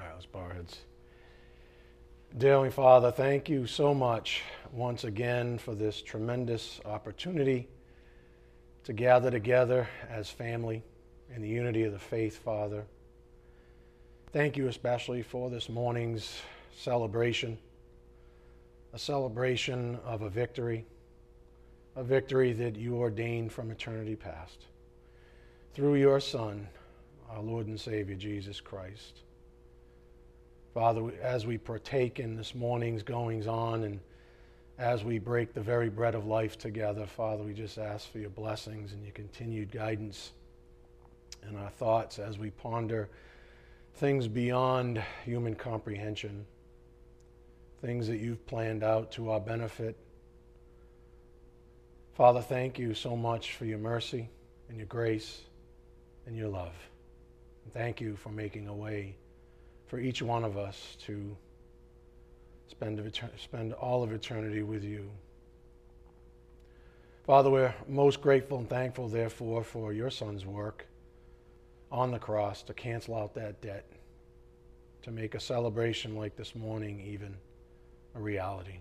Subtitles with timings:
[0.00, 0.78] All right, let's bow our heads.
[2.38, 4.42] Dear Heavenly Father, thank you so much
[4.72, 7.68] once again for this tremendous opportunity
[8.84, 10.82] to gather together as family
[11.34, 12.86] in the unity of the faith, Father.
[14.32, 16.40] Thank you especially for this morning's
[16.74, 17.58] celebration,
[18.94, 20.86] a celebration of a victory,
[21.94, 24.64] a victory that you ordained from eternity past
[25.74, 26.66] through your Son,
[27.28, 29.24] our Lord and Savior, Jesus Christ.
[30.72, 34.00] Father, as we partake in this morning's goings on and
[34.78, 38.30] as we break the very bread of life together, Father, we just ask for your
[38.30, 40.32] blessings and your continued guidance
[41.48, 43.08] in our thoughts as we ponder
[43.94, 46.46] things beyond human comprehension,
[47.82, 49.96] things that you've planned out to our benefit.
[52.14, 54.28] Father, thank you so much for your mercy
[54.68, 55.40] and your grace
[56.26, 56.74] and your love.
[57.64, 59.16] And thank you for making a way
[59.90, 61.36] for each one of us to
[62.68, 65.10] spend, spend all of eternity with you.
[67.26, 70.86] Father, we're most grateful and thankful, therefore, for your Son's work
[71.90, 73.84] on the cross to cancel out that debt,
[75.02, 77.36] to make a celebration like this morning even
[78.14, 78.78] a reality.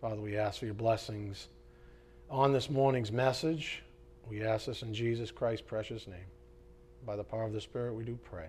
[0.00, 1.46] Father, we ask for your blessings
[2.28, 3.84] on this morning's message.
[4.28, 6.26] We ask this in Jesus Christ's precious name.
[7.06, 8.48] By the power of the Spirit, we do pray.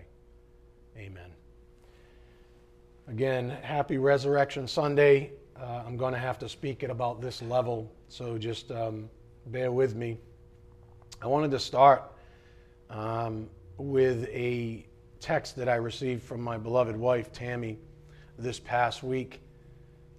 [0.98, 1.30] Amen.
[3.06, 5.30] Again, happy Resurrection Sunday.
[5.56, 9.08] Uh, I'm going to have to speak at about this level, so just um,
[9.46, 10.18] bear with me.
[11.22, 12.02] I wanted to start
[12.90, 14.86] um, with a
[15.20, 17.78] text that I received from my beloved wife, Tammy,
[18.36, 19.40] this past week.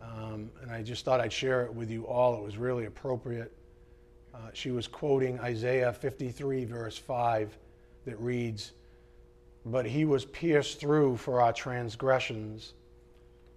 [0.02, 2.36] Um, and I just thought I'd share it with you all.
[2.38, 3.52] It was really appropriate.
[4.34, 7.58] Uh, she was quoting Isaiah 53, verse 5,
[8.06, 8.72] that reads,
[9.66, 12.74] but he was pierced through for our transgressions,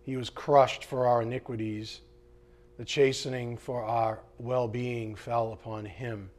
[0.04, 2.00] he was crushed for our iniquities.
[2.78, 6.30] The chastening for our well being fell upon him,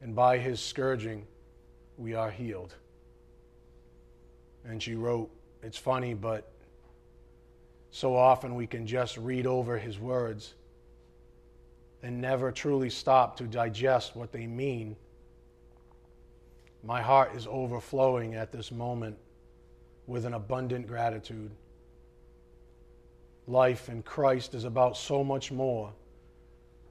[0.00, 1.26] and by his scourging
[1.96, 2.74] we are healed.
[4.64, 5.30] And she wrote,
[5.62, 6.52] It's funny, but
[7.90, 10.54] so often we can just read over his words
[12.02, 14.96] and never truly stop to digest what they mean
[16.82, 19.16] my heart is overflowing at this moment
[20.06, 21.50] with an abundant gratitude.
[23.46, 25.92] Life in Christ is about so much more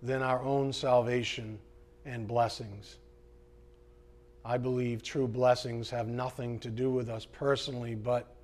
[0.01, 1.59] than our own salvation
[2.05, 2.97] and blessings.
[4.43, 8.35] I believe true blessings have nothing to do with us personally, but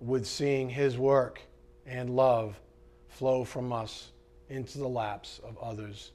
[0.00, 1.40] with seeing His work
[1.86, 2.60] and love
[3.08, 4.10] flow from us
[4.50, 6.12] into the laps of others.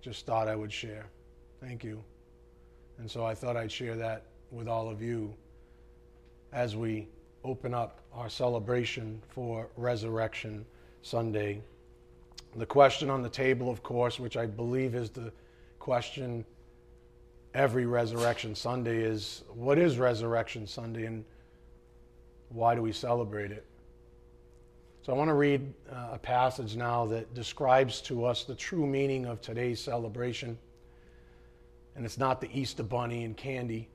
[0.00, 1.06] Just thought I would share.
[1.60, 2.02] Thank you.
[2.98, 5.32] And so I thought I'd share that with all of you
[6.52, 7.06] as we
[7.44, 10.66] open up our celebration for Resurrection
[11.02, 11.62] Sunday.
[12.56, 15.32] The question on the table, of course, which I believe is the
[15.78, 16.44] question
[17.54, 21.24] every Resurrection Sunday, is what is Resurrection Sunday and
[22.48, 23.64] why do we celebrate it?
[25.02, 28.86] So I want to read uh, a passage now that describes to us the true
[28.86, 30.58] meaning of today's celebration
[31.98, 33.88] and it's not the Easter bunny and candy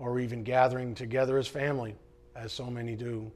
[0.00, 1.94] or even gathering together as family,
[2.34, 3.30] as so many do.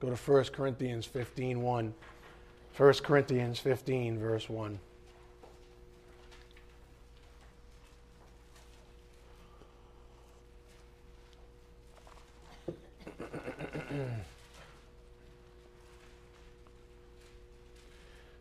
[0.00, 1.94] Go to 1 Corinthians 15 1.
[2.76, 4.78] 1 Corinthians 15, verse 1.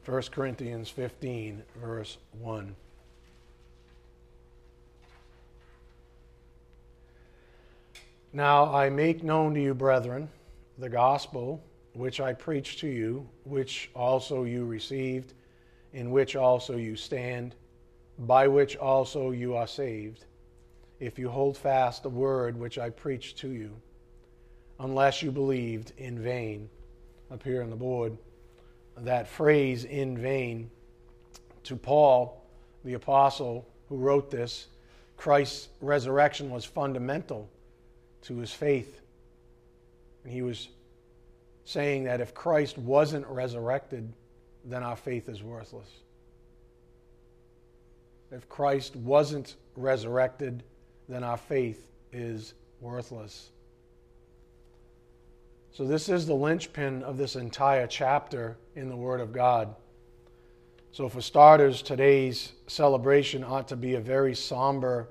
[0.04, 2.76] First Corinthians 15, verse 1.
[8.36, 10.28] Now I make known to you, brethren,
[10.78, 11.64] the gospel
[11.94, 15.34] which I preached to you, which also you received,
[15.94, 17.56] in which also you stand,
[18.20, 20.26] by which also you are saved,
[21.00, 23.72] if you hold fast the word which I preached to you,
[24.82, 26.70] unless you believed in vain.
[27.32, 28.18] Up here on the board,
[28.98, 30.70] that phrase in vain,
[31.64, 32.46] to Paul,
[32.84, 34.68] the apostle who wrote this,
[35.16, 37.50] Christ's resurrection was fundamental
[38.26, 39.02] to his faith.
[40.24, 40.70] And he was
[41.64, 44.12] saying that if Christ wasn't resurrected,
[44.64, 45.90] then our faith is worthless.
[48.32, 50.64] If Christ wasn't resurrected,
[51.08, 53.50] then our faith is worthless.
[55.72, 59.76] So, this is the linchpin of this entire chapter in the Word of God.
[60.92, 65.10] So, for starters, today's celebration ought to be a very somber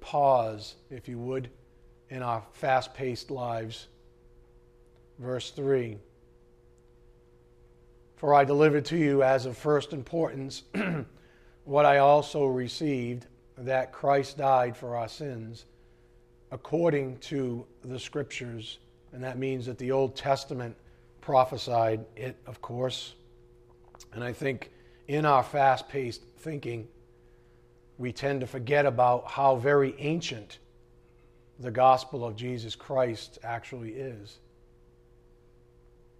[0.00, 1.48] pause, if you would
[2.12, 3.88] in our fast paced lives.
[5.18, 5.96] Verse 3
[8.16, 10.64] For I delivered to you as of first importance
[11.64, 13.26] what I also received
[13.56, 15.64] that Christ died for our sins
[16.50, 18.78] according to the Scriptures.
[19.14, 20.76] And that means that the Old Testament
[21.22, 23.14] prophesied it, of course.
[24.12, 24.70] And I think
[25.08, 26.88] in our fast paced thinking,
[27.96, 30.58] we tend to forget about how very ancient
[31.58, 34.38] the gospel of Jesus Christ actually is.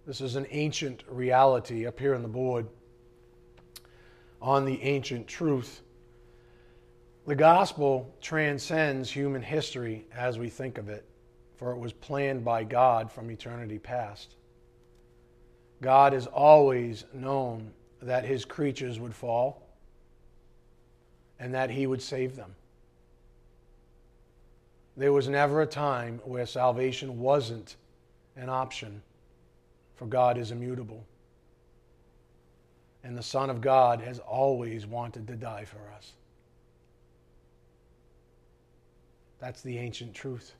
[0.05, 2.67] This is an ancient reality up here on the board
[4.43, 5.81] on the ancient truth.
[7.25, 11.05] The gospel transcends human history as we think of it,
[11.55, 14.35] for it was planned by God from eternity past.
[15.81, 17.71] God has always known
[18.01, 19.65] that his creatures would fall
[21.39, 22.53] and that he would save them.
[24.95, 27.75] There was never a time where salvation wasn't
[28.35, 29.01] an option,
[29.95, 31.05] for God is immutable.
[33.03, 36.13] And the Son of God has always wanted to die for us.
[39.39, 40.53] That's the ancient truth.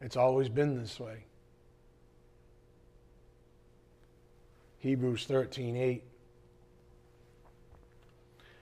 [0.00, 1.24] It's always been this way.
[4.78, 6.02] Hebrews 13 8.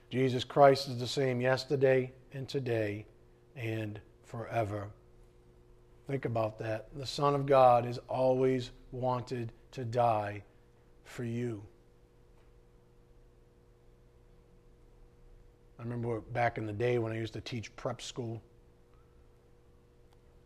[0.09, 3.05] Jesus Christ is the same yesterday and today
[3.55, 4.87] and forever.
[6.07, 6.87] Think about that.
[6.95, 10.43] The Son of God has always wanted to die
[11.03, 11.63] for you.
[15.79, 18.41] I remember back in the day when I used to teach prep school,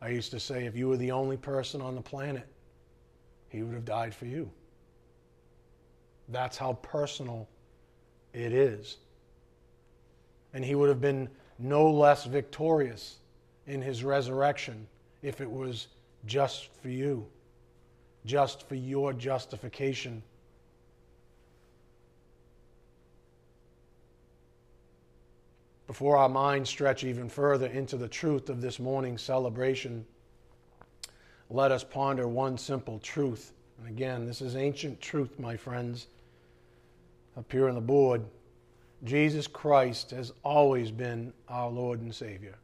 [0.01, 2.47] I used to say, if you were the only person on the planet,
[3.49, 4.49] he would have died for you.
[6.29, 7.47] That's how personal
[8.33, 8.97] it is.
[10.53, 13.17] And he would have been no less victorious
[13.67, 14.87] in his resurrection
[15.21, 15.87] if it was
[16.25, 17.25] just for you,
[18.25, 20.21] just for your justification.
[25.87, 30.05] Before our minds stretch even further into the truth of this morning's celebration,
[31.49, 33.53] let us ponder one simple truth.
[33.79, 36.07] And again, this is ancient truth, my friends,
[37.37, 38.23] up here on the board.
[39.05, 42.57] Jesus Christ has always been our Lord and Savior.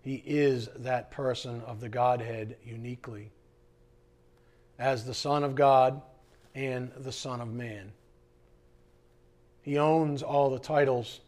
[0.00, 3.30] He is that person of the Godhead uniquely,
[4.78, 6.02] as the Son of God
[6.54, 7.92] and the Son of Man.
[9.60, 11.20] He owns all the titles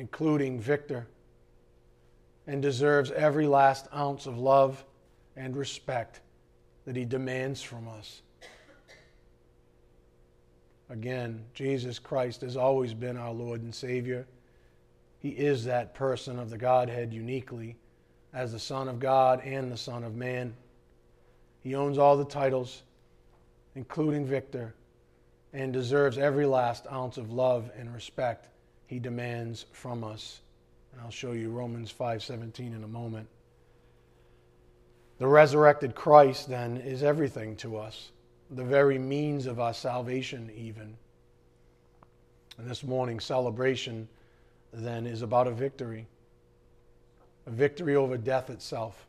[0.00, 1.06] including Victor,
[2.46, 4.82] and deserves every last ounce of love
[5.36, 6.20] and respect
[6.86, 8.22] that he demands from us.
[10.90, 14.26] Again, Jesus Christ has always been our Lord and Savior.
[15.20, 17.76] He is that person of the Godhead uniquely
[18.32, 20.54] as the Son of God and the Son of Man.
[21.62, 22.82] He owns all the titles,
[23.76, 24.74] including Victor,
[25.52, 28.48] and deserves every last ounce of love and respect
[28.86, 30.40] he demands from us.
[30.92, 33.28] And I'll show you Romans 5:17 in a moment.
[35.18, 38.10] The resurrected Christ then is everything to us,
[38.50, 40.96] the very means of our salvation even.
[42.58, 44.08] And this morning's celebration
[44.72, 46.06] then is about a victory.
[47.46, 49.06] A victory over death itself,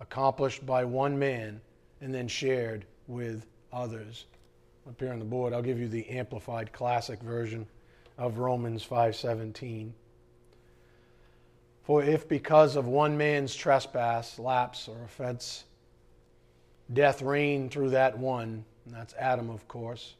[0.00, 1.60] accomplished by one man
[2.00, 4.26] and then shared with others.
[4.88, 7.66] Up here on the board, I'll give you the amplified classic version
[8.16, 9.92] of Romans 5:17.
[11.82, 15.64] For if because of one man's trespass, lapse or offense,
[16.92, 20.14] death reigned through that one, that's Adam of course,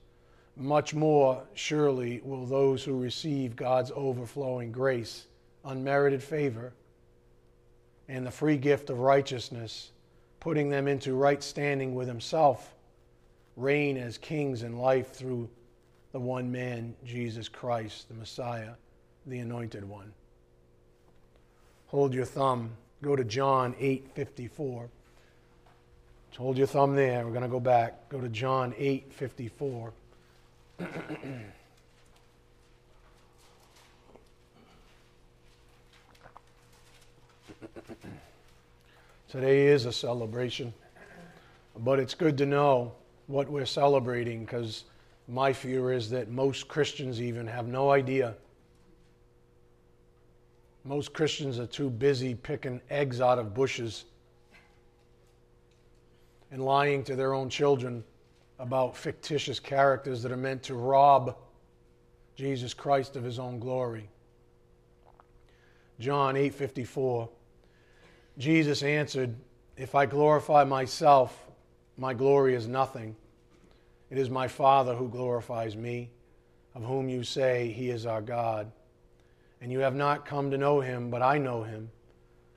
[0.56, 5.26] much more surely will those who receive God's overflowing grace,
[5.64, 6.72] unmerited favor,
[8.08, 9.92] and the free gift of righteousness,
[10.40, 12.74] putting them into right standing with himself,
[13.56, 15.48] reign as kings in life through
[16.12, 18.72] the one man, Jesus Christ, the Messiah,
[19.26, 20.12] the anointed one.
[21.86, 22.70] Hold your thumb.
[23.02, 23.74] Go to John
[26.32, 26.36] 8:54.
[26.36, 27.24] Hold your thumb there.
[27.24, 28.08] We're going to go back.
[28.08, 29.90] Go to John 8:54.
[39.28, 40.72] Today is a celebration,
[41.76, 42.94] but it's good to know
[43.26, 44.84] what we're celebrating because
[45.28, 48.34] my fear is that most Christians even have no idea.
[50.84, 54.04] Most Christians are too busy picking eggs out of bushes
[56.50, 58.04] and lying to their own children
[58.58, 61.36] about fictitious characters that are meant to rob
[62.34, 64.08] Jesus Christ of his own glory.
[65.98, 67.28] John 8:54.
[68.36, 69.34] Jesus answered,
[69.76, 71.48] "If I glorify myself,
[71.96, 73.16] my glory is nothing.
[74.10, 76.10] It is my Father who glorifies me,
[76.74, 78.70] of whom you say he is our God.
[79.60, 81.90] And you have not come to know him, but I know him.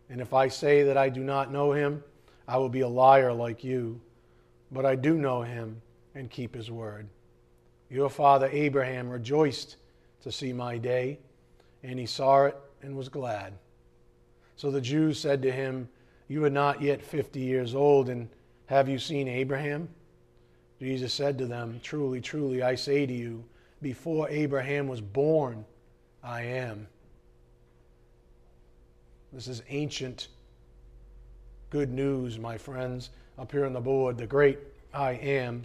[0.10, 2.04] And if I say that I do not know him,
[2.52, 4.02] I will be a liar like you.
[4.74, 5.82] But I do know him
[6.16, 7.08] and keep his word.
[7.90, 9.78] Your father Abraham rejoiced
[10.24, 11.20] to see my day,
[11.82, 13.54] and he saw it and was glad.
[14.58, 15.88] So the Jews said to him,
[16.28, 18.28] You are not yet fifty years old, and
[18.66, 19.88] have you seen Abraham?
[20.78, 23.46] Jesus said to them, Truly, truly, I say to you,
[23.82, 25.64] before Abraham was born,
[26.22, 26.88] I am.
[29.32, 30.28] This is ancient
[31.72, 33.10] good news, my friends,
[33.40, 34.18] up here on the board.
[34.18, 34.60] The great
[34.94, 35.64] I am.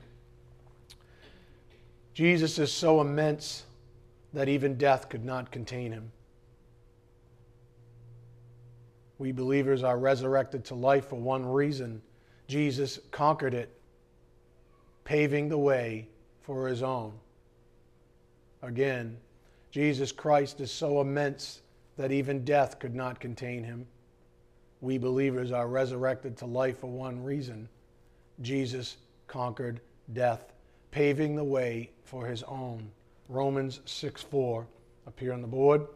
[2.15, 3.65] Jesus is so immense
[4.33, 6.11] that even death could not contain him.
[9.19, 12.01] We believers are resurrected to life for one reason
[12.49, 13.77] Jesus conquered it,
[15.05, 16.07] paving the way
[16.43, 17.13] for his own.
[18.63, 19.17] Again,
[19.73, 21.63] Jesus Christ is so immense
[21.97, 23.87] that even death could not contain him.
[24.81, 27.69] We believers are resurrected to life for one reason
[28.43, 29.81] Jesus conquered
[30.13, 30.53] death,
[30.91, 32.91] paving the way for his own.
[33.29, 34.67] Romans 6 4
[35.07, 35.87] appear on the board.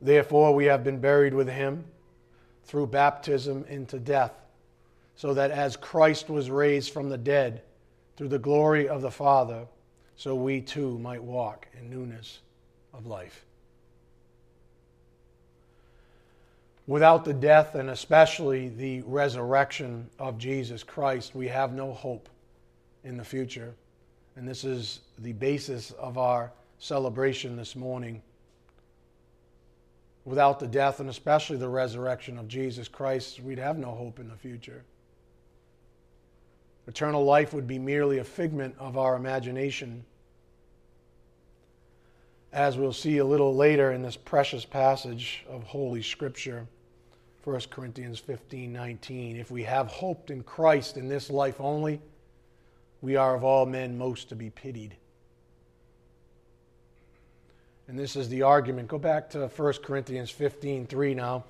[0.00, 1.84] Therefore, we have been buried with him
[2.64, 4.32] through baptism into death,
[5.14, 7.62] so that as Christ was raised from the dead
[8.16, 9.66] through the glory of the Father,
[10.16, 12.40] so we too might walk in newness
[12.92, 13.44] of life.
[16.86, 22.28] Without the death and especially the resurrection of Jesus Christ, we have no hope
[23.04, 23.74] in the future.
[24.34, 28.20] And this is the basis of our celebration this morning.
[30.24, 34.28] Without the death and especially the resurrection of Jesus Christ, we'd have no hope in
[34.28, 34.84] the future.
[36.88, 40.04] Eternal life would be merely a figment of our imagination.
[42.52, 46.66] As we'll see a little later in this precious passage of Holy Scripture,
[47.44, 49.36] 1 Corinthians 15 19.
[49.36, 51.98] If we have hoped in Christ in this life only,
[53.00, 54.96] we are of all men most to be pitied.
[57.88, 58.86] And this is the argument.
[58.86, 61.44] Go back to 1 Corinthians 15 3 now.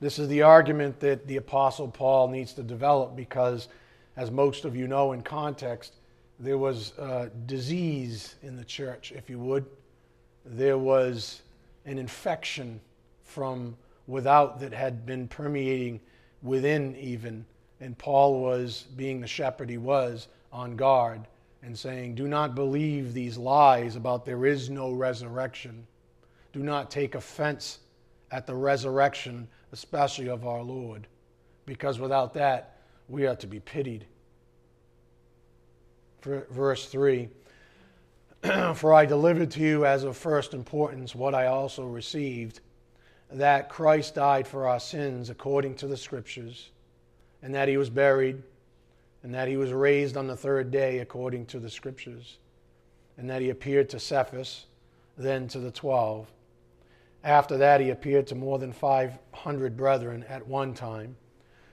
[0.00, 3.68] This is the argument that the Apostle Paul needs to develop because,
[4.16, 5.94] as most of you know in context,
[6.40, 9.66] there was uh, disease in the church, if you would.
[10.44, 11.42] There was
[11.84, 12.80] an infection
[13.22, 16.00] from without that had been permeating
[16.42, 17.44] within, even.
[17.80, 21.26] And Paul was, being the shepherd he was, on guard
[21.62, 25.86] and saying, Do not believe these lies about there is no resurrection.
[26.52, 27.80] Do not take offense
[28.30, 31.06] at the resurrection especially of our Lord,
[31.66, 32.78] because without that,
[33.08, 34.06] we are to be pitied.
[36.22, 37.28] Verse 3
[38.74, 42.60] For I delivered to you as of first importance what I also received
[43.32, 46.70] that Christ died for our sins according to the Scriptures,
[47.42, 48.42] and that he was buried,
[49.22, 52.38] and that he was raised on the third day according to the Scriptures,
[53.16, 54.66] and that he appeared to Cephas,
[55.16, 56.30] then to the twelve.
[57.22, 61.16] After that, he appeared to more than 500 brethren at one time,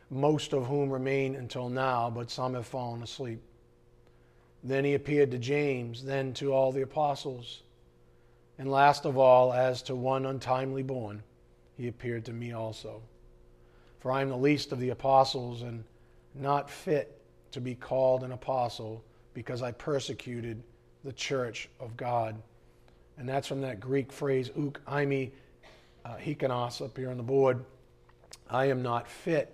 [0.10, 3.42] most of whom remain until now, but some have fallen asleep.
[4.64, 7.64] Then he appeared to James, then to all the apostles,
[8.58, 11.22] and last of all, as to one untimely born,
[11.76, 13.02] he appeared to me also.
[14.00, 15.84] For I am the least of the apostles and
[16.34, 17.22] not fit
[17.52, 20.64] to be called an apostle because I persecuted
[21.04, 22.36] the church of God.
[23.18, 25.32] And that's from that Greek phrase, uk imi
[26.04, 27.64] uh, hikanos, up here on the board.
[28.50, 29.54] I am not fit.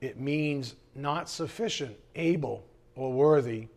[0.00, 3.68] It means not sufficient, able, or worthy.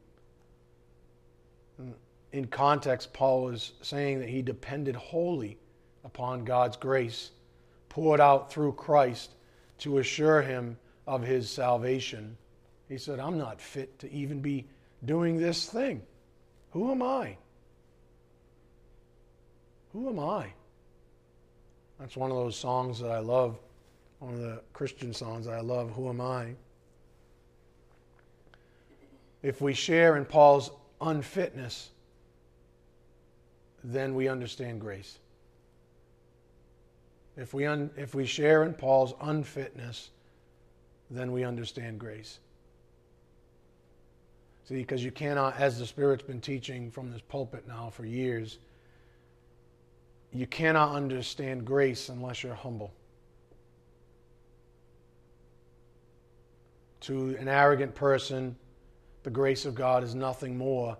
[2.31, 5.57] In context, Paul is saying that he depended wholly
[6.03, 7.31] upon God's grace,
[7.89, 9.31] poured out through Christ
[9.79, 12.37] to assure him of his salvation.
[12.89, 14.65] He said, I'm not fit to even be
[15.05, 16.01] doing this thing.
[16.71, 17.37] Who am I?
[19.93, 20.47] Who am I?
[21.99, 23.57] That's one of those songs that I love,
[24.19, 26.53] one of the Christian songs that I love, Who Am I?
[29.41, 31.89] If we share in Paul's unfitness,
[33.87, 35.17] then we understand grace.
[37.37, 40.09] If we, un, if we share in Paul's unfitness,
[41.09, 42.39] then we understand grace.
[44.67, 48.57] See, because you cannot, as the Spirit's been teaching from this pulpit now for years,
[50.33, 52.91] you cannot understand grace unless you're humble.
[57.01, 58.57] To an arrogant person,
[59.23, 60.97] the grace of God is nothing more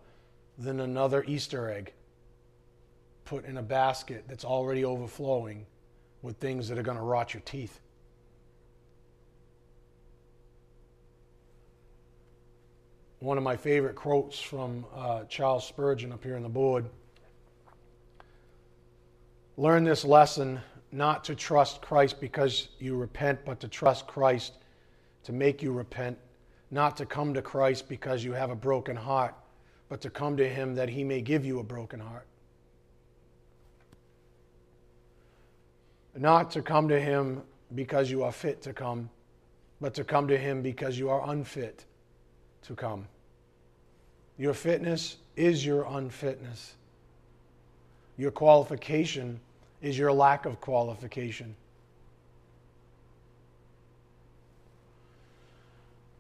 [0.58, 1.91] than another Easter egg
[3.27, 5.65] put in a basket that's already overflowing
[6.22, 7.81] with things that are going to rot your teeth.
[13.19, 16.86] One of my favorite quotes from uh, Charles Spurgeon up here on the board.
[19.57, 20.62] Learn this lesson
[20.93, 24.53] not to trust Christ because you repent, but to trust Christ
[25.24, 26.17] to make you repent,
[26.72, 29.36] not to come to Christ because you have a broken heart,
[29.89, 32.27] but to come to Him that He may give you a broken heart.
[36.17, 37.43] Not to come to Him
[37.75, 39.09] because you are fit to come,
[39.79, 41.86] but to come to Him because you are unfit
[42.63, 43.07] to come.
[44.38, 46.74] Your fitness is your unfitness.
[48.17, 49.39] Your qualification
[49.81, 51.55] is your lack of qualification.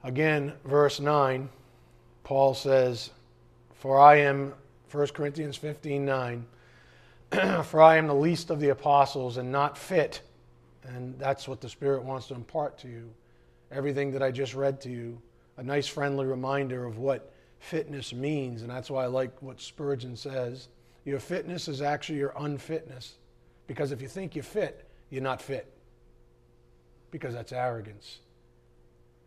[0.03, 1.49] Again, verse 9,
[2.23, 3.09] Paul says,
[3.79, 4.53] For I am,
[4.91, 6.45] 1 Corinthians 15 9,
[7.63, 10.21] for I am the least of the apostles and not fit.
[10.83, 13.09] And that's what the Spirit wants to impart to you.
[13.71, 15.21] Everything that I just read to you,
[15.57, 18.61] a nice friendly reminder of what fitness means.
[18.61, 20.69] And that's why I like what Spurgeon says.
[21.03, 23.15] Your fitness is actually your unfitness.
[23.67, 25.71] Because if you think you're fit, you're not fit.
[27.11, 28.19] Because that's arrogance.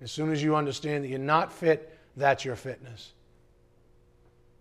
[0.00, 3.12] As soon as you understand that you're not fit, that's your fitness.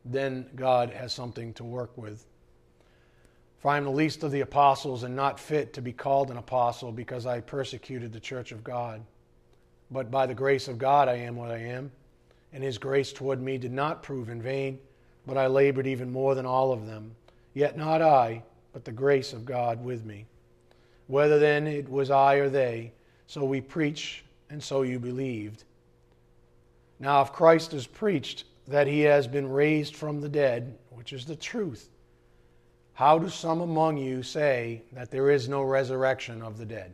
[0.03, 2.25] Then God has something to work with.
[3.59, 6.37] For I am the least of the apostles and not fit to be called an
[6.37, 9.01] apostle because I persecuted the church of God.
[9.91, 11.91] But by the grace of God I am what I am,
[12.53, 14.79] and his grace toward me did not prove in vain,
[15.27, 17.15] but I labored even more than all of them.
[17.53, 20.25] Yet not I, but the grace of God with me.
[21.07, 22.93] Whether then it was I or they,
[23.27, 25.65] so we preach, and so you believed.
[26.99, 31.25] Now, if Christ has preached that he has been raised from the dead, which is
[31.25, 31.89] the truth,
[32.99, 36.93] how do some among you say that there is no resurrection of the dead?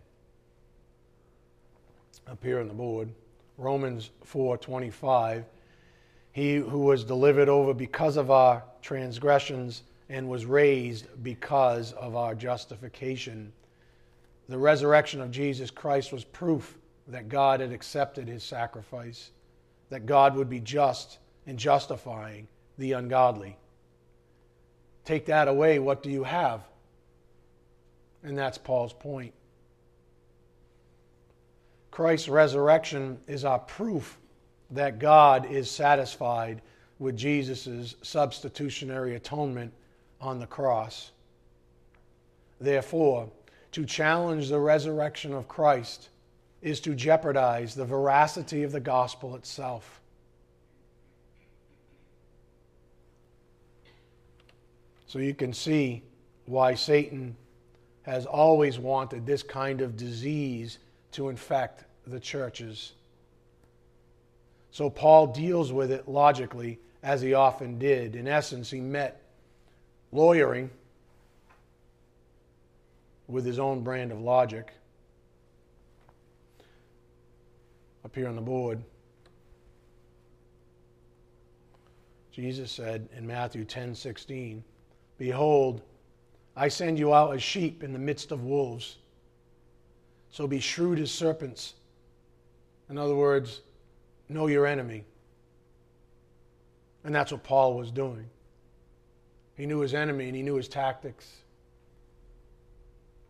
[2.27, 3.09] Up here on the board,
[3.57, 5.45] Romans 4:25,
[6.31, 12.35] he who was delivered over because of our transgressions and was raised because of our
[12.35, 13.51] justification.
[14.47, 19.31] The resurrection of Jesus Christ was proof that God had accepted his sacrifice,
[19.89, 23.57] that God would be just in justifying the ungodly.
[25.05, 26.61] Take that away, what do you have?
[28.23, 29.33] And that's Paul's point.
[31.91, 34.17] Christ's resurrection is our proof
[34.71, 36.61] that God is satisfied
[36.99, 39.71] with Jesus' substitutionary atonement
[40.19, 41.11] on the cross.
[42.59, 43.29] Therefore,
[43.73, 46.09] to challenge the resurrection of Christ
[46.61, 50.01] is to jeopardize the veracity of the gospel itself.
[55.07, 56.03] So you can see
[56.45, 57.35] why Satan
[58.03, 60.77] has always wanted this kind of disease
[61.11, 62.93] to infect the churches.
[64.71, 68.15] So Paul deals with it logically, as he often did.
[68.15, 69.21] In essence, he met
[70.11, 70.69] lawyering
[73.27, 74.73] with his own brand of logic.
[78.03, 78.83] Up here on the board,
[82.31, 84.63] Jesus said in Matthew 10 16,
[85.17, 85.81] Behold,
[86.55, 88.97] I send you out as sheep in the midst of wolves.
[90.29, 91.73] So be shrewd as serpents.
[92.89, 93.61] In other words,
[94.29, 95.03] know your enemy.
[97.03, 98.25] And that's what Paul was doing.
[99.55, 101.29] He knew his enemy and he knew his tactics.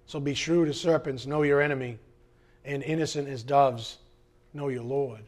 [0.07, 1.99] So be shrewd as serpents, know your enemy,
[2.63, 3.97] and innocent as doves,
[4.53, 5.21] know your Lord.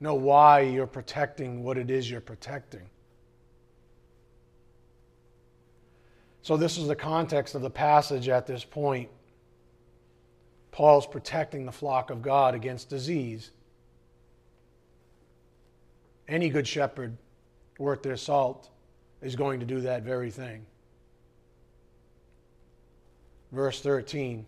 [0.00, 2.88] Know why you're protecting what it is you're protecting.
[6.42, 9.10] So, this is the context of the passage at this point.
[10.72, 13.50] Paul's protecting the flock of God against disease.
[16.28, 17.16] Any good shepherd
[17.78, 18.70] worth their salt
[19.20, 20.64] is going to do that very thing.
[23.52, 24.46] Verse 13.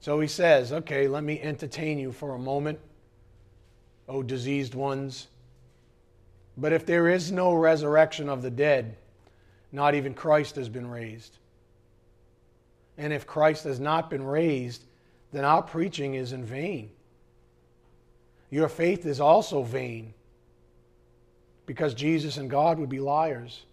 [0.00, 2.80] So he says, Okay, let me entertain you for a moment,
[4.08, 5.28] O diseased ones.
[6.56, 8.96] But if there is no resurrection of the dead,
[9.72, 11.38] not even Christ has been raised.
[12.98, 14.84] And if Christ has not been raised,
[15.32, 16.90] then our preaching is in vain.
[18.50, 20.12] Your faith is also vain
[21.66, 23.64] because Jesus and God would be liars.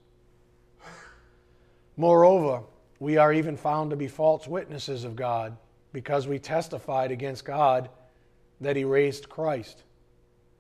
[1.97, 2.61] Moreover,
[2.99, 5.57] we are even found to be false witnesses of God
[5.93, 7.89] because we testified against God
[8.61, 9.83] that he raised Christ,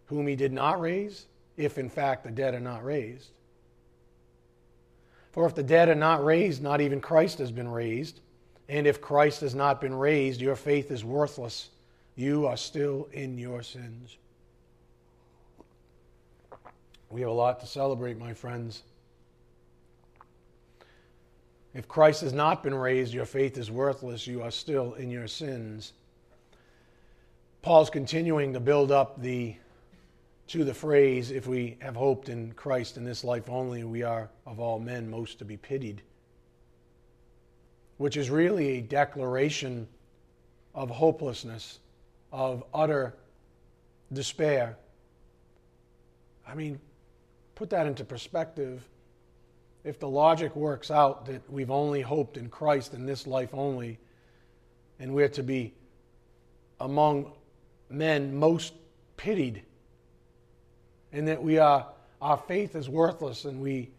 [0.07, 3.29] whom he did not raise, if in fact the dead are not raised.
[5.31, 8.21] For if the dead are not raised, not even Christ has been raised.
[8.69, 11.69] And if Christ has not been raised, your faith is worthless.
[12.15, 14.17] You are still in your sins.
[17.09, 18.83] We have a lot to celebrate, my friends.
[21.73, 24.25] If Christ has not been raised, your faith is worthless.
[24.25, 25.93] You are still in your sins.
[27.61, 29.55] Paul's continuing to build up the
[30.47, 34.29] to the phrase, if we have hoped in Christ in this life only, we are
[34.45, 36.01] of all men most to be pitied,
[37.97, 39.87] which is really a declaration
[40.73, 41.79] of hopelessness,
[42.31, 43.13] of utter
[44.13, 44.77] despair.
[46.47, 46.79] I mean,
[47.55, 48.87] put that into perspective.
[49.83, 53.99] If the logic works out that we've only hoped in Christ in this life only,
[54.99, 55.73] and we're to be
[56.79, 57.33] among
[57.89, 58.73] men most
[59.17, 59.63] pitied,
[61.17, 61.87] and that we are
[62.21, 63.89] our faith is worthless and we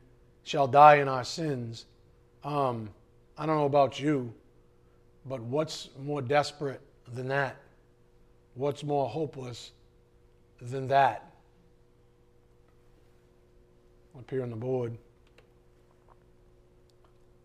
[0.44, 1.84] shall die in our sins.
[2.44, 2.90] Um,
[3.36, 4.32] I don't know about you,
[5.26, 6.80] but what's more desperate
[7.12, 7.56] than that?
[8.54, 9.72] What's more hopeless
[10.60, 11.30] than that?
[14.16, 14.96] Up here on the board.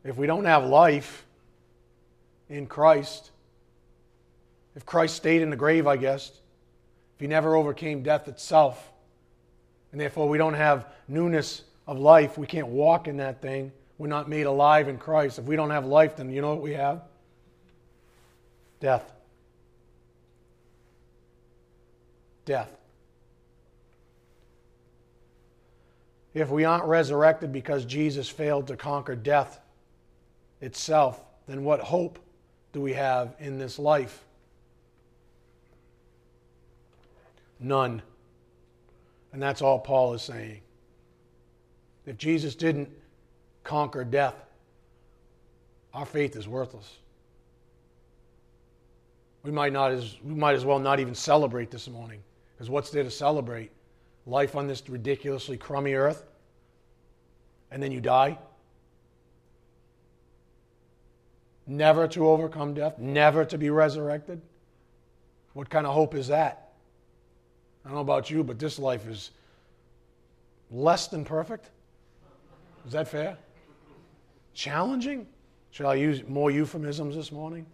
[0.04, 1.26] If we don't have life
[2.50, 3.32] in Christ,
[4.76, 6.30] if Christ stayed in the grave, I guess,
[7.16, 8.93] if he never overcame death itself,
[9.94, 14.08] and therefore we don't have newness of life, we can't walk in that thing, we're
[14.08, 15.40] not made alive in Christ.
[15.40, 17.04] If we don't have life, then you know what we have?
[18.80, 19.10] Death.
[22.44, 22.76] Death.
[26.34, 29.60] If we aren't resurrected because Jesus failed to conquer death
[30.60, 32.18] itself, then what hope
[32.74, 34.26] do we have in this life?
[37.60, 38.02] None.
[39.34, 40.62] And that's all Paul is saying.
[42.06, 42.90] If Jesus didn't
[43.64, 44.36] conquer death,
[45.94, 46.98] our faith is worthless.
[49.44, 52.22] We might, not as, we might as well not even celebrate this morning.
[52.56, 53.72] Because what's there to celebrate?
[54.26, 56.24] Life on this ridiculously crummy earth?
[57.72, 58.38] And then you die?
[61.66, 63.00] Never to overcome death?
[63.00, 64.42] Never to be resurrected?
[65.54, 66.63] What kind of hope is that?
[67.84, 69.32] I don't know about you, but this life is
[70.72, 71.70] less than perfect.
[72.86, 73.38] Is that fair?
[74.54, 75.28] Challenging?
[75.72, 77.66] Shall I use more euphemisms this morning?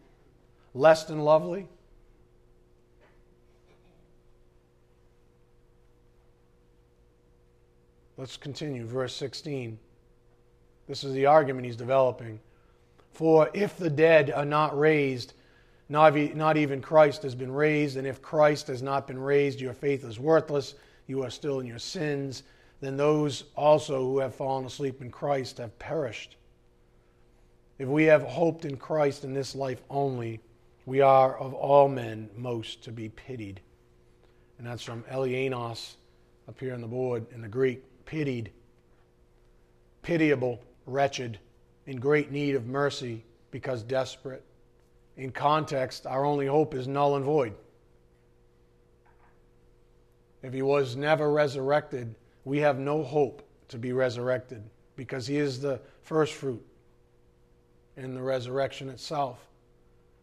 [0.73, 1.67] Less than lovely?
[8.17, 8.85] Let's continue.
[8.85, 9.79] Verse 16.
[10.87, 12.39] This is the argument he's developing.
[13.13, 15.33] For if the dead are not raised,
[15.89, 20.05] not even Christ has been raised, and if Christ has not been raised, your faith
[20.05, 20.75] is worthless.
[21.07, 22.43] You are still in your sins.
[22.79, 26.37] Then those also who have fallen asleep in Christ have perished.
[27.79, 30.39] If we have hoped in Christ in this life only,
[30.85, 33.59] we are of all men most to be pitied.
[34.57, 35.95] And that's from Elianos
[36.47, 37.83] up here on the board in the Greek.
[38.05, 38.51] Pitied,
[40.01, 41.39] pitiable, wretched,
[41.85, 44.43] in great need of mercy because desperate
[45.19, 47.53] in context, our only hope is null and void.
[50.41, 54.63] If he was never resurrected, we have no hope to be resurrected
[54.95, 56.65] because he is the first fruit
[57.97, 59.45] in the resurrection itself.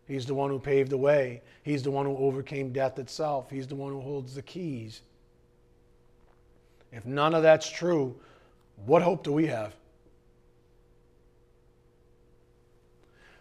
[0.08, 1.42] He's the one who paved the way.
[1.62, 3.50] He's the one who overcame death itself.
[3.50, 5.02] He's the one who holds the keys.
[6.90, 8.18] If none of that's true,
[8.86, 9.74] what hope do we have?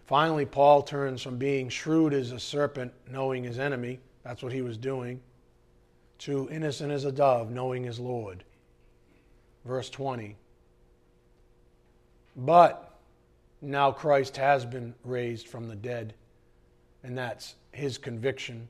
[0.06, 4.62] Finally, Paul turns from being shrewd as a serpent, knowing his enemy, that's what he
[4.62, 5.20] was doing,
[6.20, 8.44] to innocent as a dove, knowing his Lord.
[9.66, 10.36] Verse 20.
[12.36, 13.00] But
[13.62, 16.14] now Christ has been raised from the dead,
[17.04, 18.68] and that's his conviction.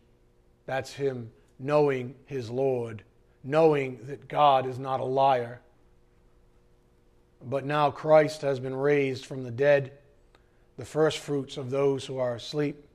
[0.65, 3.03] That's him knowing his Lord,
[3.43, 5.59] knowing that God is not a liar.
[7.43, 9.91] But now Christ has been raised from the dead
[10.77, 12.85] the first fruits of those who are asleep.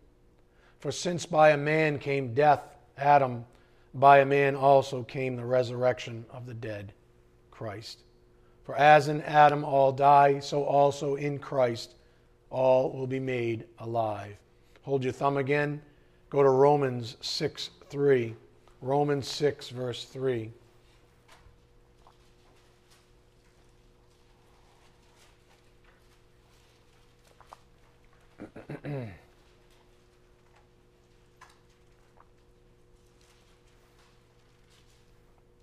[0.78, 2.62] For since by a man came death,
[2.96, 3.44] Adam,
[3.94, 6.92] by a man also came the resurrection of the dead,
[7.50, 8.04] Christ.
[8.64, 11.94] For as in Adam all die, so also in Christ
[12.50, 14.36] all will be made alive.
[14.82, 15.82] Hold your thumb again.
[16.28, 18.34] Go to Romans 6 3.
[18.80, 20.50] Romans 6, verse 3.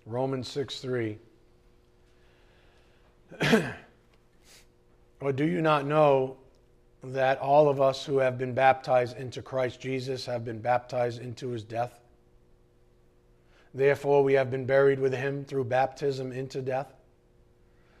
[0.06, 1.18] Romans 6 3.
[5.20, 6.36] or do you not know
[7.02, 11.48] that all of us who have been baptized into Christ Jesus have been baptized into
[11.50, 11.98] his death?
[13.74, 16.94] Therefore, we have been buried with him through baptism into death,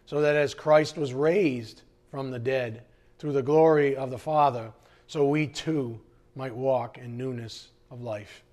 [0.06, 2.84] so that as Christ was raised from the dead
[3.18, 4.72] through the glory of the Father,
[5.08, 5.98] so we too
[6.36, 8.44] might walk in newness of life.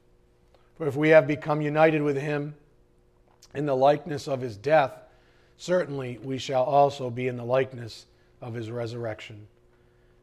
[0.77, 2.55] For if we have become united with him
[3.53, 4.93] in the likeness of his death,
[5.57, 8.07] certainly we shall also be in the likeness
[8.41, 9.47] of his resurrection.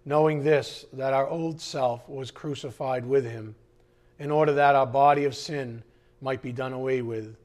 [0.05, 3.55] Knowing this, that our old self was crucified with him,
[4.19, 5.83] in order that our body of sin
[6.21, 7.37] might be done away with,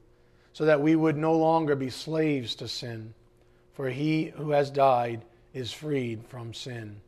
[0.52, 3.14] so that we would no longer be slaves to sin,
[3.74, 5.24] for he who has died
[5.54, 7.00] is freed from sin.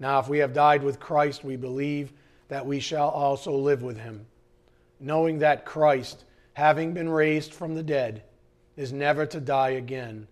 [0.00, 2.12] Now, if we have died with Christ, we believe
[2.48, 4.26] that we shall also live with him,
[5.00, 8.22] knowing that Christ, having been raised from the dead,
[8.76, 10.28] is never to die again.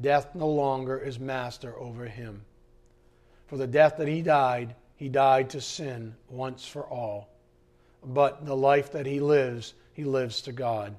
[0.00, 2.42] Death no longer is master over him.
[3.48, 7.28] For the death that he died, he died to sin once for all.
[8.04, 10.94] But the life that he lives, he lives to God.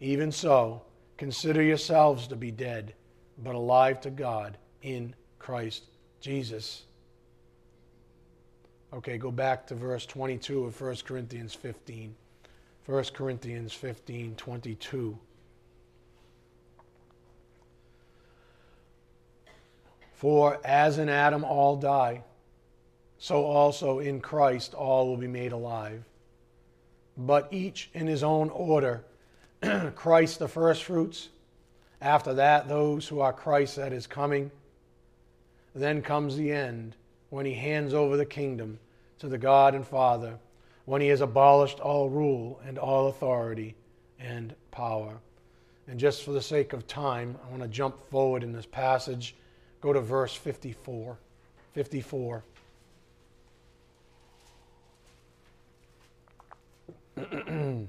[0.00, 0.82] Even so,
[1.16, 2.94] consider yourselves to be dead,
[3.38, 5.84] but alive to God in Christ
[6.20, 6.84] Jesus.
[8.94, 12.14] Okay, go back to verse 22 of 1 Corinthians 15.
[12.86, 15.18] 1 Corinthians 15 22.
[20.12, 22.22] For as in Adam all die,
[23.18, 26.04] so also in Christ all will be made alive.
[27.18, 29.04] But each in his own order
[29.94, 31.28] Christ the firstfruits,
[32.00, 34.50] after that, those who are Christ at his coming.
[35.74, 36.94] Then comes the end
[37.30, 38.78] when he hands over the kingdom
[39.18, 40.38] to the God and Father
[40.86, 43.74] when he has abolished all rule and all authority
[44.18, 45.18] and power.
[45.88, 49.36] And just for the sake of time, I want to jump forward in this passage.
[49.80, 51.18] Go to verse 54.
[51.74, 52.44] 54.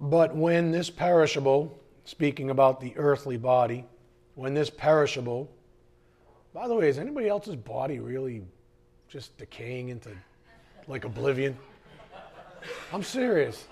[0.00, 3.84] but when this perishable, speaking about the earthly body,
[4.34, 5.50] when this perishable,
[6.58, 8.42] by the way, is anybody else's body really
[9.08, 10.10] just decaying into
[10.88, 11.56] like oblivion.
[12.92, 13.68] I'm serious.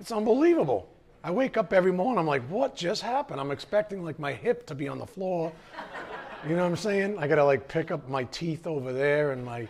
[0.00, 0.88] It's unbelievable.
[1.22, 3.38] I wake up every morning, I'm like, what just happened?
[3.38, 5.52] I'm expecting like my hip to be on the floor.
[6.48, 7.18] You know what I'm saying?
[7.18, 9.68] I gotta like pick up my teeth over there and my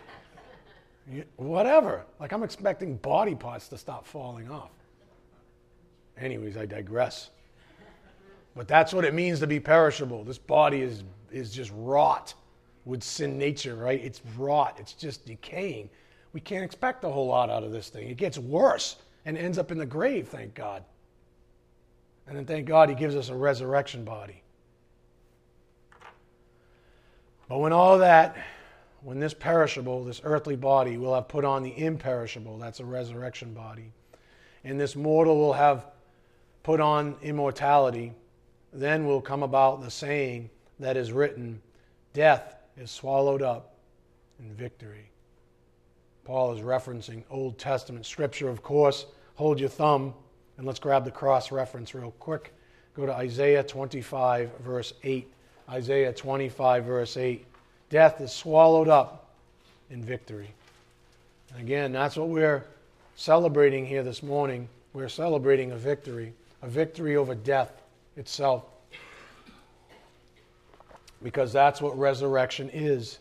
[1.35, 2.05] whatever.
[2.21, 4.71] Like I'm expecting body parts to stop falling off.
[6.17, 7.31] Anyways, I digress.
[8.55, 10.23] But that's what it means to be perishable.
[10.23, 12.33] This body is is just rot
[12.85, 14.03] with sin nature, right?
[14.03, 14.77] It's rot.
[14.79, 15.89] It's just decaying
[16.33, 18.07] we can't expect a whole lot out of this thing.
[18.07, 20.83] It gets worse and ends up in the grave, thank God.
[22.27, 24.43] And then thank God he gives us a resurrection body.
[27.47, 28.37] But when all that,
[29.01, 33.53] when this perishable, this earthly body will have put on the imperishable, that's a resurrection
[33.53, 33.91] body,
[34.63, 35.87] and this mortal will have
[36.61, 38.13] put on immortality,
[38.71, 41.61] then will come about the saying that is written
[42.13, 43.75] Death is swallowed up
[44.39, 45.09] in victory.
[46.25, 49.05] Paul is referencing Old Testament scripture, of course.
[49.35, 50.13] Hold your thumb
[50.57, 52.53] and let's grab the cross reference real quick.
[52.95, 55.27] Go to Isaiah 25, verse 8.
[55.69, 57.45] Isaiah 25, verse 8.
[57.89, 59.29] Death is swallowed up
[59.89, 60.49] in victory.
[61.51, 62.65] And again, that's what we're
[63.15, 64.67] celebrating here this morning.
[64.93, 67.81] We're celebrating a victory, a victory over death
[68.17, 68.65] itself.
[71.23, 73.19] Because that's what resurrection is.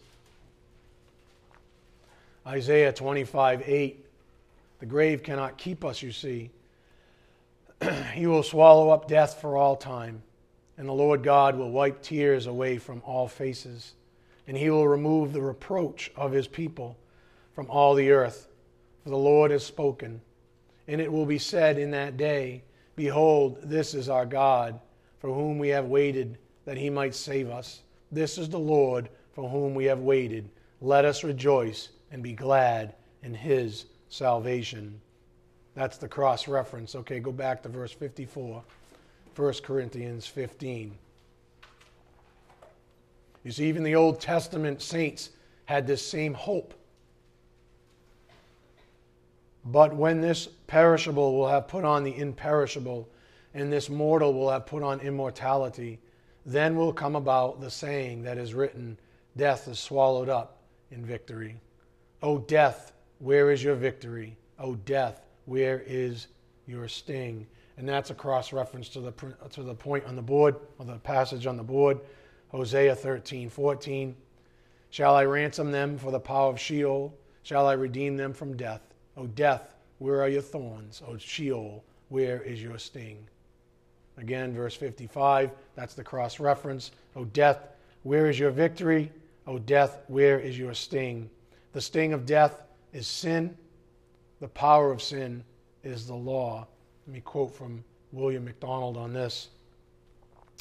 [2.47, 4.07] Isaiah 25, 8.
[4.81, 6.51] The grave cannot keep us, you see.
[8.15, 10.23] he will swallow up death for all time,
[10.77, 13.95] and the Lord God will wipe tears away from all faces,
[14.47, 16.97] and he will remove the reproach of his people
[17.55, 18.49] from all the earth.
[19.03, 20.21] For the Lord has spoken.
[20.87, 22.63] And it will be said in that day,
[22.97, 24.81] Behold, this is our God,
[25.21, 27.83] for whom we have waited, that he might save us.
[28.11, 30.49] This is the Lord, for whom we have waited.
[30.81, 35.01] Let us rejoice and be glad in his salvation.
[35.75, 36.95] That's the cross reference.
[36.95, 38.63] Okay, go back to verse 54,
[39.37, 40.97] 1 Corinthians 15.
[43.45, 45.31] You see, even the Old Testament saints
[45.67, 46.75] had this same hope.
[49.65, 53.09] But when this perishable will have put on the imperishable,
[53.55, 55.99] and this mortal will have put on immortality,
[56.49, 58.99] then will come about the saying that is written
[59.37, 61.61] Death is swallowed up in victory.
[62.23, 64.37] O death, where is your victory?
[64.59, 66.29] O death, where is
[66.67, 67.47] your sting?
[67.77, 69.13] And that's a cross reference to the,
[69.51, 72.01] to the point on the board, or the passage on the board,
[72.49, 74.17] Hosea 13, 14.
[74.89, 77.15] Shall I ransom them for the power of Sheol?
[77.43, 78.95] Shall I redeem them from death?
[79.19, 81.03] O death, where are your thorns?
[81.07, 83.29] O Sheol, where is your sting?
[84.19, 86.91] Again, verse 55, that's the cross reference.
[87.15, 87.69] O death,
[88.03, 89.13] where is your victory?
[89.47, 91.31] O death, where is your sting?
[91.73, 93.57] The sting of death is sin.
[94.41, 95.45] The power of sin
[95.85, 96.67] is the law.
[97.07, 99.49] Let me quote from William MacDonald on this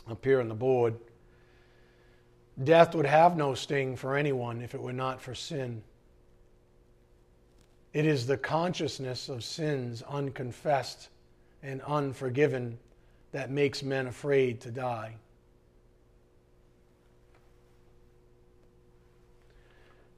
[0.10, 0.96] up here on the board.
[2.63, 5.84] Death would have no sting for anyone if it were not for sin.
[7.93, 11.10] It is the consciousness of sins unconfessed
[11.63, 12.78] and unforgiven
[13.38, 15.13] that makes men afraid to die.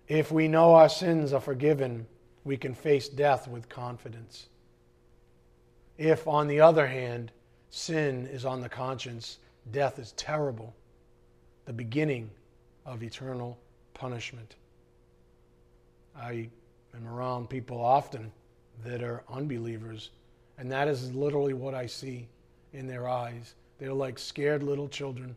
[0.07, 2.07] If we know our sins are forgiven,
[2.45, 4.47] we can face death with confidence.
[5.97, 7.33] If, on the other hand,
[7.69, 10.73] sin is on the conscience, death is terrible
[11.65, 12.29] the beginning
[12.85, 13.59] of eternal
[13.93, 14.55] punishment.
[16.17, 16.47] I
[16.95, 18.31] am around people often
[18.85, 20.11] that are unbelievers,
[20.57, 22.29] and that is literally what I see
[22.73, 23.55] in their eyes.
[23.77, 25.35] They're like scared little children.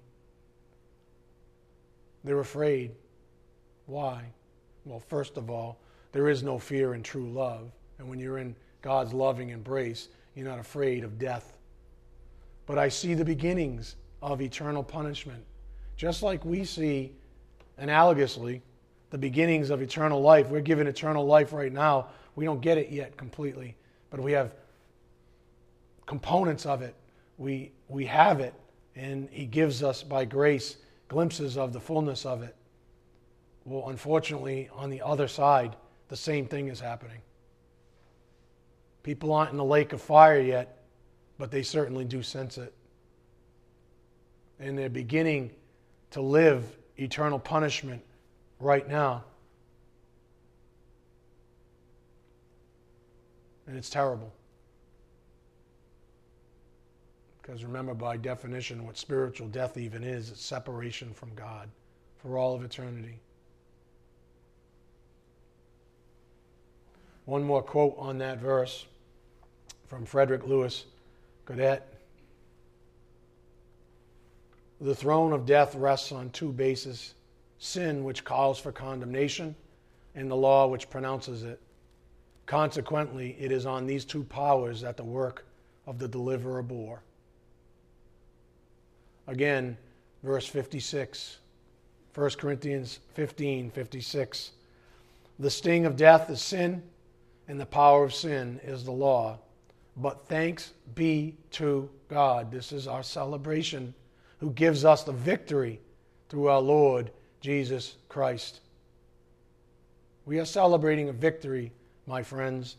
[2.24, 2.92] They're afraid.
[3.86, 4.24] Why?
[4.84, 5.78] Well, first of all,
[6.12, 7.70] there is no fear in true love.
[7.98, 11.56] And when you're in God's loving embrace, you're not afraid of death.
[12.66, 15.44] But I see the beginnings of eternal punishment.
[15.96, 17.12] Just like we see
[17.80, 18.60] analogously
[19.10, 20.48] the beginnings of eternal life.
[20.48, 22.08] We're given eternal life right now.
[22.34, 23.76] We don't get it yet completely,
[24.10, 24.54] but we have
[26.06, 26.94] components of it.
[27.38, 28.54] We, we have it,
[28.94, 30.76] and He gives us by grace
[31.08, 32.56] glimpses of the fullness of it.
[33.64, 35.76] Well, unfortunately, on the other side,
[36.08, 37.18] the same thing is happening.
[39.02, 40.84] People aren't in the lake of fire yet,
[41.38, 42.72] but they certainly do sense it.
[44.60, 45.50] And they're beginning
[46.12, 46.64] to live
[46.96, 48.02] eternal punishment
[48.60, 49.24] right now.
[53.66, 54.32] And it's terrible.
[57.52, 61.68] Because remember, by definition, what spiritual death even is, it's separation from God
[62.16, 63.20] for all of eternity.
[67.26, 68.86] One more quote on that verse
[69.86, 70.86] from Frederick Lewis
[71.44, 71.82] Godet.
[74.80, 77.12] The throne of death rests on two bases
[77.58, 79.54] sin, which calls for condemnation,
[80.14, 81.60] and the law, which pronounces it.
[82.46, 85.44] Consequently, it is on these two powers that the work
[85.86, 87.02] of the deliverer bore.
[89.26, 89.76] Again,
[90.22, 91.38] verse 56,
[92.14, 94.50] 1 Corinthians 15 56.
[95.38, 96.82] The sting of death is sin,
[97.48, 99.38] and the power of sin is the law.
[99.96, 102.50] But thanks be to God.
[102.50, 103.94] This is our celebration
[104.40, 105.80] who gives us the victory
[106.28, 108.61] through our Lord Jesus Christ.
[110.24, 111.72] We are celebrating a victory,
[112.06, 112.76] my friends,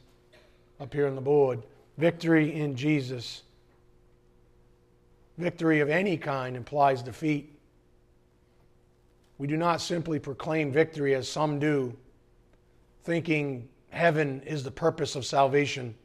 [0.80, 1.62] up here on the board.
[1.98, 3.44] Victory in Jesus.
[5.38, 7.58] Victory of any kind implies defeat.
[9.38, 11.98] We do not simply proclaim victory as some do,
[13.04, 15.96] thinking heaven is the purpose of salvation.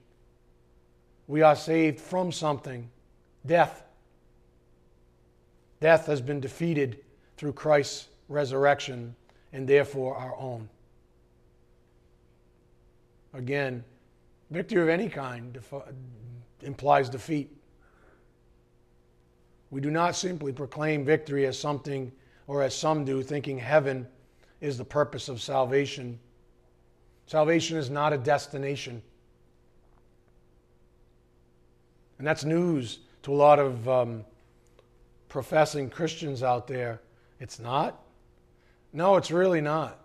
[1.26, 2.90] We are saved from something
[3.44, 3.84] death.
[5.80, 7.04] Death has been defeated
[7.36, 9.14] through Christ's resurrection
[9.52, 10.68] and therefore our own.
[13.34, 13.84] Again,
[14.50, 15.58] victory of any kind
[16.62, 17.57] implies defeat.
[19.70, 22.10] We do not simply proclaim victory as something,
[22.46, 24.06] or as some do, thinking heaven
[24.60, 26.18] is the purpose of salvation.
[27.26, 29.02] Salvation is not a destination.
[32.18, 34.24] And that's news to a lot of um,
[35.28, 37.00] professing Christians out there.
[37.38, 38.02] It's not?
[38.92, 40.00] No, it's really not.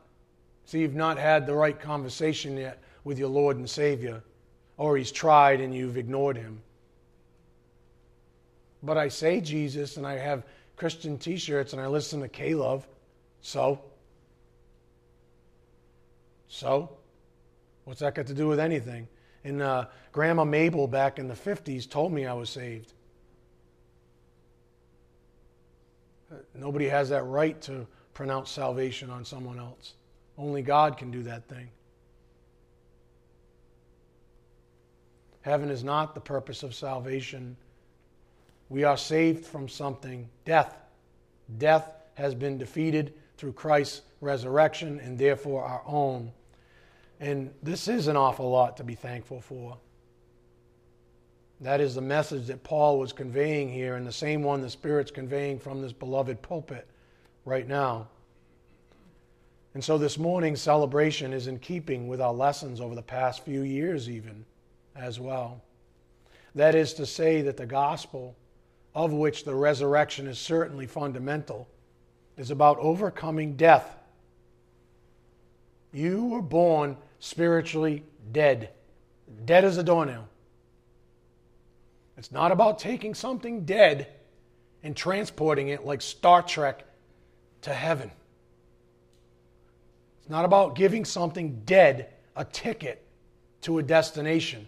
[0.65, 4.23] See, you've not had the right conversation yet with your Lord and Savior,
[4.77, 6.61] or He's tried and you've ignored Him.
[8.83, 10.43] But I say Jesus and I have
[10.75, 12.85] Christian t shirts and I listen to K Love.
[13.41, 13.81] So?
[16.47, 16.97] So?
[17.85, 19.07] What's that got to do with anything?
[19.43, 22.93] And uh, Grandma Mabel back in the 50s told me I was saved.
[26.55, 29.93] Nobody has that right to pronounce salvation on someone else.
[30.37, 31.69] Only God can do that thing.
[35.41, 37.57] Heaven is not the purpose of salvation.
[38.69, 40.75] We are saved from something death.
[41.57, 46.31] Death has been defeated through Christ's resurrection and therefore our own.
[47.19, 49.77] And this is an awful lot to be thankful for.
[51.61, 55.11] That is the message that Paul was conveying here, and the same one the Spirit's
[55.11, 56.85] conveying from this beloved pulpit
[57.45, 58.09] right now.
[59.73, 63.61] And so this morning's celebration is in keeping with our lessons over the past few
[63.61, 64.45] years, even
[64.95, 65.61] as well.
[66.53, 68.35] That is to say, that the gospel,
[68.95, 71.67] of which the resurrection is certainly fundamental,
[72.37, 73.95] is about overcoming death.
[75.91, 78.69] You were born spiritually dead,
[79.45, 80.27] dead as a doornail.
[82.17, 84.07] It's not about taking something dead
[84.83, 86.85] and transporting it like Star Trek
[87.61, 88.11] to heaven.
[90.19, 93.05] It's not about giving something dead a ticket
[93.61, 94.67] to a destination.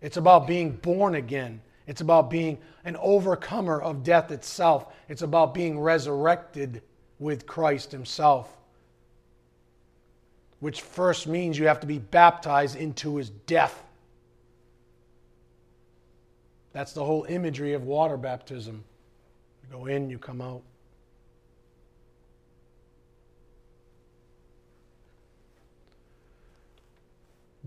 [0.00, 1.60] It's about being born again.
[1.86, 4.92] It's about being an overcomer of death itself.
[5.08, 6.82] It's about being resurrected
[7.18, 8.54] with Christ Himself,
[10.60, 13.84] which first means you have to be baptized into His death.
[16.72, 18.84] That's the whole imagery of water baptism.
[19.62, 20.62] You go in, you come out.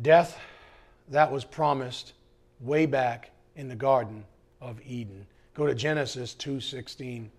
[0.01, 0.39] Death
[1.09, 2.13] that was promised
[2.61, 4.23] way back in the Garden
[4.61, 5.27] of Eden.
[5.53, 7.29] Go to Genesis 2:16.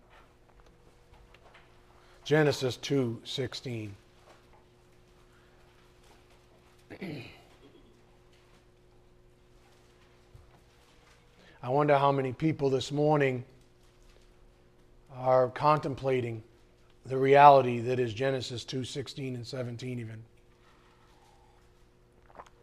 [2.24, 3.92] Genesis 2:16.
[11.62, 13.46] I wonder how many people this morning
[15.14, 16.42] are contemplating
[17.06, 20.22] the reality that is Genesis 2:16 and 17 even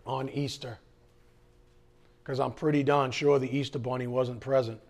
[0.05, 0.77] on Easter.
[2.27, 4.81] Because I'm pretty darn sure the Easter bunny wasn't present.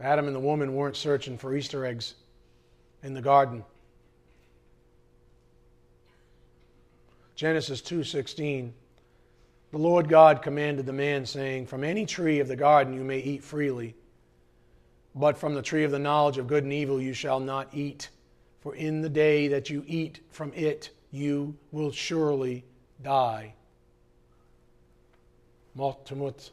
[0.00, 2.14] Adam and the woman weren't searching for Easter eggs
[3.04, 3.62] in the garden.
[7.36, 8.72] Genesis 2:16
[9.70, 13.20] The Lord God commanded the man saying, "From any tree of the garden you may
[13.20, 13.94] eat freely,
[15.14, 18.10] but from the tree of the knowledge of good and evil you shall not eat."
[18.58, 22.64] For in the day that you eat from it, you will surely
[23.00, 23.54] die.
[25.76, 26.50] mot tamut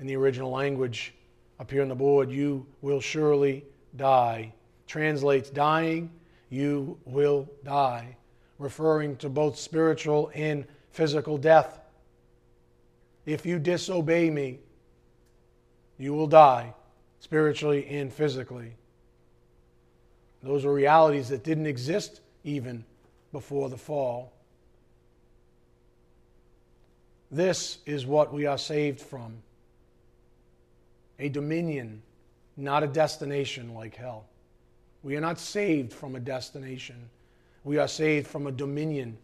[0.00, 1.14] in the original language
[1.60, 4.52] up here on the board, you will surely die.
[4.88, 6.10] Translates dying,
[6.50, 8.16] you will die,
[8.58, 11.78] referring to both spiritual and physical death.
[13.26, 14.58] If you disobey me,
[15.98, 16.74] you will die,
[17.20, 18.74] spiritually and physically.
[20.42, 22.84] Those were realities that didn't exist even
[23.32, 24.32] before the fall.
[27.30, 29.38] This is what we are saved from
[31.18, 32.02] a dominion,
[32.56, 34.26] not a destination like hell.
[35.02, 37.08] We are not saved from a destination.
[37.64, 39.16] We are saved from a dominion,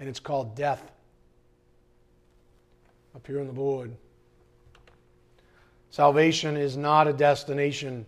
[0.00, 0.90] and it's called death.
[3.14, 3.94] Up here on the board.
[5.90, 8.06] Salvation is not a destination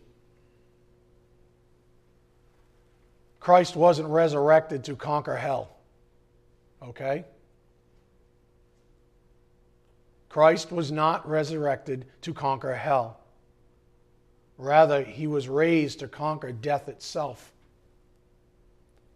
[3.45, 5.69] Christ wasn't resurrected to conquer hell.
[6.83, 7.27] Okay?
[10.31, 13.21] Christ was not resurrected to conquer hell.
[14.57, 17.53] Rather, he was raised to conquer death itself.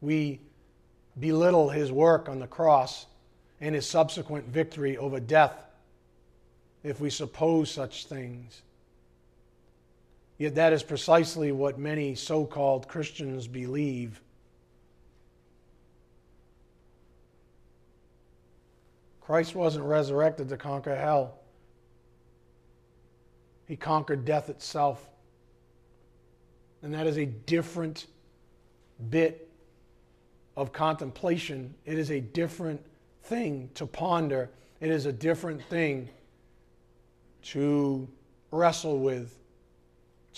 [0.02, 0.40] We
[1.18, 3.06] belittle his work on the cross
[3.62, 5.56] and his subsequent victory over death
[6.84, 8.60] if we suppose such things.
[10.38, 14.20] Yet that is precisely what many so called Christians believe.
[19.20, 21.40] Christ wasn't resurrected to conquer hell,
[23.66, 25.06] He conquered death itself.
[26.80, 28.06] And that is a different
[29.10, 29.50] bit
[30.56, 31.74] of contemplation.
[31.84, 32.80] It is a different
[33.24, 34.48] thing to ponder.
[34.80, 36.08] It is a different thing
[37.42, 38.08] to
[38.52, 39.36] wrestle with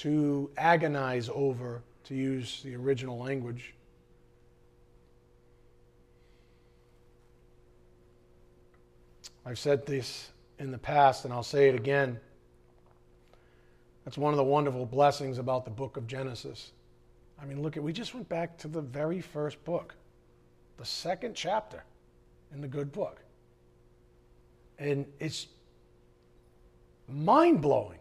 [0.00, 3.74] to agonize over, to use the original language.
[9.44, 12.18] I've said this in the past, and I'll say it again.
[14.06, 16.72] That's one of the wonderful blessings about the book of Genesis.
[17.38, 19.94] I mean, look at we just went back to the very first book,
[20.78, 21.84] the second chapter
[22.54, 23.20] in the good book.
[24.78, 25.48] And it's
[27.06, 27.99] mind blowing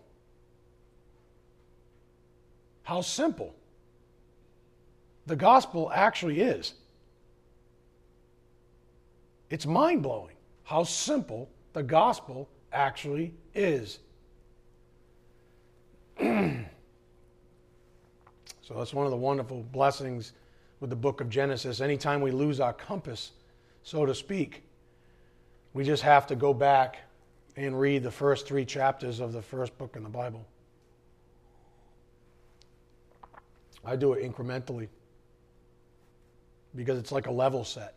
[2.90, 3.54] how simple
[5.28, 6.74] the gospel actually is.
[9.52, 14.00] It's mind blowing how simple the gospel actually is.
[18.62, 20.34] So that's one of the wonderful blessings
[20.80, 21.82] with the book of Genesis.
[21.82, 23.32] Anytime we lose our compass,
[23.82, 24.62] so to speak,
[25.74, 27.00] we just have to go back
[27.56, 30.46] and read the first three chapters of the first book in the Bible.
[33.90, 34.88] I do it incrementally
[36.76, 37.96] because it's like a level set.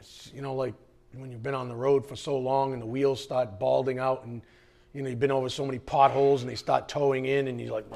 [0.00, 0.74] It's, you know, like
[1.14, 4.24] when you've been on the road for so long and the wheels start balding out
[4.24, 4.42] and
[4.92, 7.72] you know you've been over so many potholes and they start towing in and you're
[7.72, 7.86] like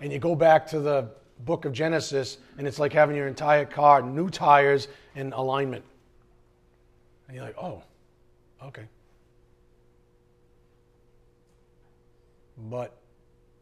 [0.00, 1.10] and you go back to the
[1.40, 5.84] book of Genesis and it's like having your entire car new tires and alignment.
[7.26, 7.82] And you're like, "Oh,
[8.62, 8.84] okay."
[12.56, 12.96] But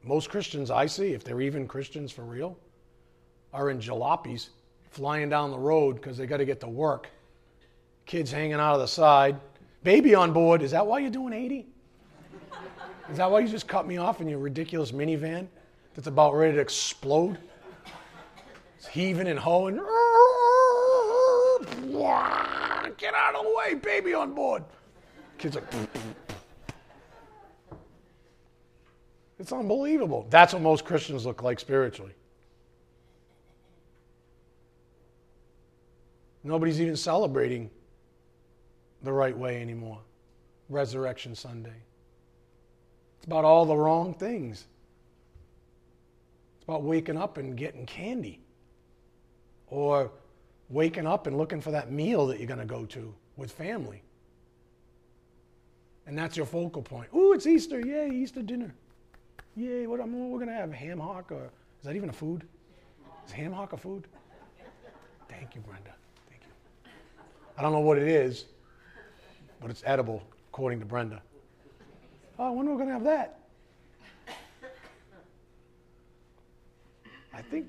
[0.05, 2.57] most Christians I see, if they're even Christians for real,
[3.52, 4.48] are in jalopies
[4.90, 7.09] flying down the road because they got to get to work.
[8.07, 9.40] Kids hanging out of the side.
[9.82, 10.62] Baby on board.
[10.62, 11.66] Is that why you're doing 80?
[13.11, 15.46] Is that why you just cut me off in your ridiculous minivan
[15.94, 17.38] that's about ready to explode?
[18.78, 19.76] It's heaving and hoeing.
[22.96, 24.62] Get out of the way, baby on board.
[25.38, 25.64] Kids like.
[29.45, 30.26] It's unbelievable.
[30.30, 32.14] That's what most Christians look like spiritually.
[36.42, 37.68] Nobody's even celebrating
[39.03, 39.99] the right way anymore.
[40.70, 41.76] Resurrection Sunday.
[43.18, 44.64] It's about all the wrong things.
[46.57, 48.40] It's about waking up and getting candy.
[49.66, 50.11] Or
[50.70, 54.03] waking up and looking for that meal that you're going to go to with family.
[56.07, 57.11] And that's your focal point.
[57.14, 57.86] Ooh, it's Easter.
[57.86, 58.74] Yay, Easter dinner.
[59.57, 62.44] Yay, what, we're going to have ham hock or is that even a food?
[63.26, 64.07] Is ham hock a food?
[65.28, 65.94] Thank you, Brenda.
[66.28, 66.90] Thank you.
[67.57, 68.46] I don't know what it is,
[69.61, 71.22] but it's edible, according to Brenda.
[72.38, 73.40] Oh, when are we going to have that?
[77.32, 77.66] I think,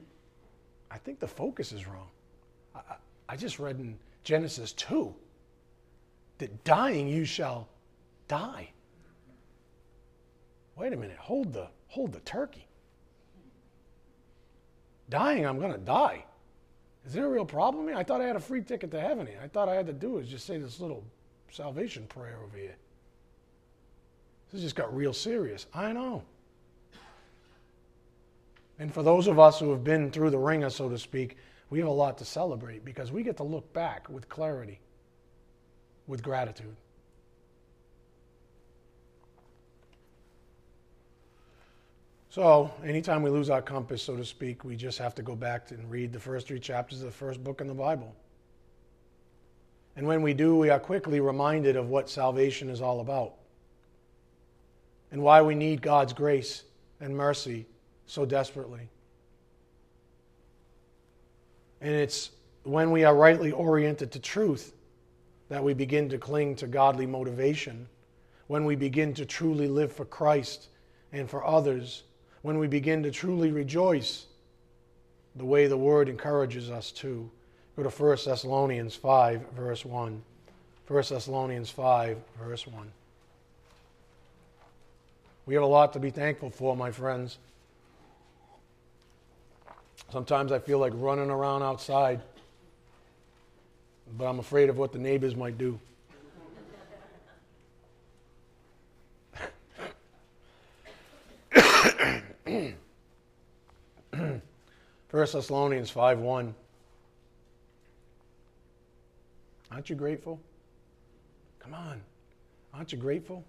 [0.92, 2.08] I think the focus is wrong.
[2.76, 2.80] I,
[3.30, 5.14] I just read in Genesis 2
[6.38, 7.68] that dying you shall
[8.28, 8.70] die.
[10.76, 12.68] Wait a minute, hold the, hold the turkey.
[15.10, 16.26] Dying, I'm going to die.
[17.06, 17.96] Is there a real problem here?
[17.96, 19.40] I thought I had a free ticket to heaven here.
[19.42, 21.06] I thought I had to do is just say this little
[21.50, 22.76] salvation prayer over here.
[24.52, 25.68] This just got real serious.
[25.74, 26.24] I know.
[28.78, 31.38] And for those of us who have been through the wringer, so to speak,
[31.70, 34.82] we have a lot to celebrate because we get to look back with clarity,
[36.08, 36.76] with gratitude.
[42.36, 45.72] So, anytime we lose our compass, so to speak, we just have to go back
[45.72, 48.14] and read the first three chapters of the first book in the Bible.
[49.96, 53.36] And when we do, we are quickly reminded of what salvation is all about
[55.14, 56.64] and why we need God's grace
[57.00, 57.68] and mercy
[58.06, 58.90] so desperately.
[61.80, 62.32] And it's
[62.64, 64.76] when we are rightly oriented to truth
[65.48, 67.88] that we begin to cling to godly motivation,
[68.48, 70.68] when we begin to truly live for Christ
[71.14, 72.04] and for others
[72.46, 74.28] when we begin to truly rejoice
[75.36, 77.28] the way the word encourages us to.
[77.76, 80.22] Go to 1 Thessalonians 5, verse 1.
[80.88, 82.92] 1 Thessalonians 5, verse 1.
[85.48, 87.40] We have a lot to be thankful for, my friends.
[90.12, 92.22] Sometimes I feel like running around outside,
[94.20, 95.80] but I'm afraid of what the neighbors might do.
[105.16, 106.56] Thessalonians 5 1.
[109.72, 110.40] Aren't you grateful?
[111.60, 112.02] Come on.
[112.74, 113.44] Aren't you grateful?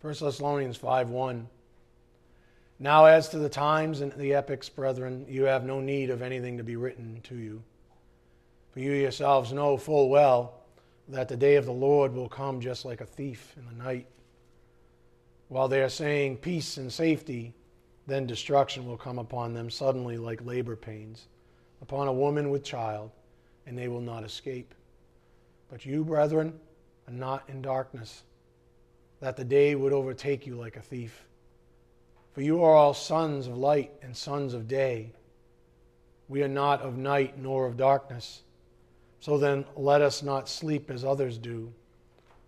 [0.00, 1.48] 1 Thessalonians 5 1.
[2.78, 6.56] Now, as to the times and the epochs, brethren, you have no need of anything
[6.56, 7.62] to be written to you.
[8.72, 10.54] For you yourselves know full well
[11.08, 14.06] that the day of the Lord will come just like a thief in the night.
[15.48, 17.54] While they are saying peace and safety,
[18.10, 21.28] then destruction will come upon them suddenly like labor pains,
[21.80, 23.10] upon a woman with child,
[23.66, 24.74] and they will not escape.
[25.70, 26.58] But you, brethren,
[27.06, 28.24] are not in darkness,
[29.20, 31.24] that the day would overtake you like a thief.
[32.32, 35.12] For you are all sons of light and sons of day.
[36.28, 38.42] We are not of night nor of darkness.
[39.20, 41.72] So then, let us not sleep as others do,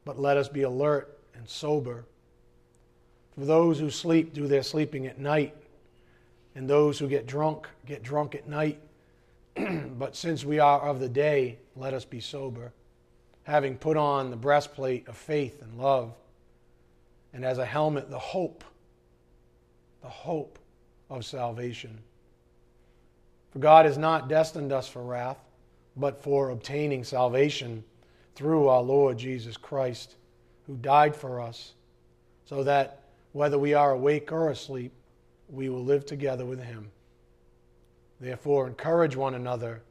[0.05, 2.07] but let us be alert and sober.
[3.39, 5.57] For those who sleep do their sleeping at night,
[6.55, 8.81] and those who get drunk get drunk at night.
[9.99, 12.73] but since we are of the day, let us be sober,
[13.45, 16.15] having put on the breastplate of faith and love,
[17.33, 18.65] and as a helmet, the hope
[20.03, 20.59] the hope
[21.09, 21.99] of salvation.
[23.53, 25.39] For God has not destined us for wrath,
[25.97, 27.85] but for obtaining salvation
[28.35, 30.17] through our Lord Jesus Christ,
[30.67, 31.73] who died for us,
[32.45, 33.02] so that
[33.33, 34.93] whether we are awake or asleep,
[35.49, 36.91] we will live together with him.
[38.21, 39.83] Therefore, encourage one another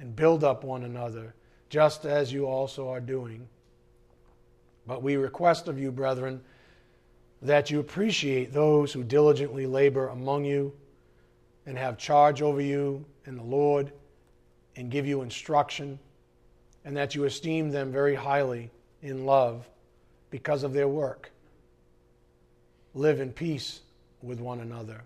[0.00, 1.34] and build up one another,
[1.68, 3.48] just as you also are doing.
[4.86, 6.40] But we request of you, brethren,
[7.42, 10.72] that you appreciate those who diligently labor among you
[11.66, 13.92] and have charge over you in the Lord
[14.76, 15.98] and give you instruction,
[16.84, 18.70] and that you esteem them very highly
[19.02, 19.68] in love
[20.30, 21.30] because of their work.
[22.94, 23.80] Live in peace
[24.22, 25.02] with one another.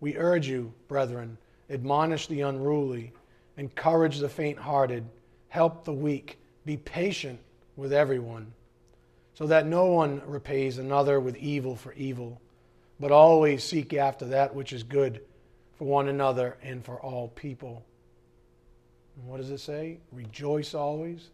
[0.00, 1.38] We urge you, brethren,
[1.70, 3.12] admonish the unruly,
[3.56, 5.04] encourage the faint hearted,
[5.48, 7.40] help the weak, be patient
[7.76, 8.52] with everyone
[9.38, 12.40] so that no one repays another with evil for evil,
[12.98, 15.20] but always seek after that which is good
[15.76, 17.84] for one another and for all people.
[19.24, 19.98] What does it say?
[20.10, 21.30] Rejoice always,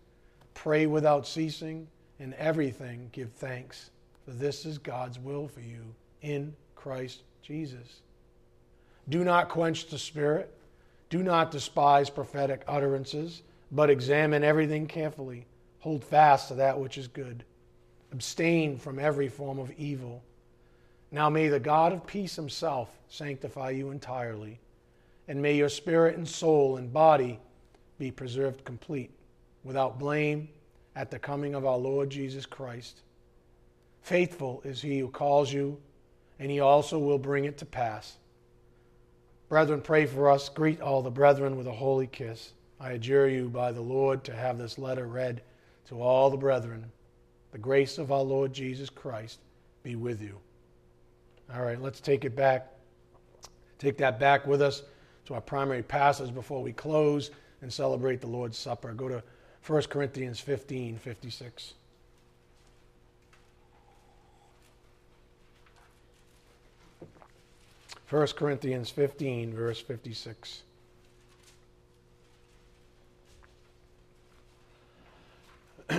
[0.52, 1.88] pray without ceasing,
[2.18, 3.90] in everything give thanks,
[4.24, 8.00] for this is God's will for you in Christ Jesus.
[9.08, 10.52] Do not quench the spirit,
[11.10, 15.46] do not despise prophetic utterances, but examine everything carefully.
[15.80, 17.44] Hold fast to that which is good
[18.14, 20.22] Abstain from every form of evil.
[21.10, 24.60] Now may the God of peace himself sanctify you entirely,
[25.26, 27.40] and may your spirit and soul and body
[27.98, 29.10] be preserved complete,
[29.64, 30.48] without blame,
[30.94, 33.00] at the coming of our Lord Jesus Christ.
[34.05, 35.80] Faithful is he who calls you,
[36.38, 38.18] and he also will bring it to pass.
[39.48, 40.50] Brethren, pray for us.
[40.50, 42.52] Greet all the brethren with a holy kiss.
[42.78, 45.40] I adjure you by the Lord to have this letter read
[45.86, 46.92] to all the brethren.
[47.52, 49.38] The grace of our Lord Jesus Christ
[49.82, 50.38] be with you.
[51.55, 52.74] All right, let's take it back.
[53.78, 54.82] Take that back with us
[55.24, 57.30] to our primary passage before we close
[57.62, 58.92] and celebrate the Lord's Supper.
[58.92, 59.22] Go to
[59.66, 61.72] 1 Corinthians 15 56.
[68.07, 70.62] First Corinthians 15, verse 56.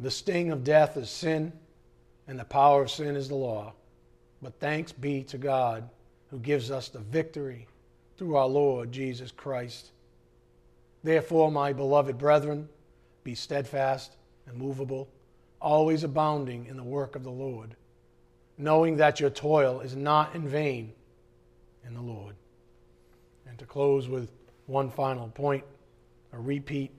[0.00, 1.52] The sting of death is sin,
[2.28, 3.72] and the power of sin is the law.
[4.40, 5.88] But thanks be to God
[6.30, 7.66] who gives us the victory
[8.16, 9.90] through our Lord Jesus Christ.
[11.02, 12.68] Therefore, my beloved brethren,
[13.24, 15.08] be steadfast and movable,
[15.60, 17.74] always abounding in the work of the Lord,
[18.58, 20.92] knowing that your toil is not in vain
[21.86, 22.34] in the Lord.
[23.48, 24.30] And to close with
[24.66, 25.64] one final point,
[26.32, 26.90] a repeat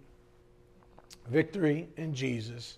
[1.27, 2.77] victory in Jesus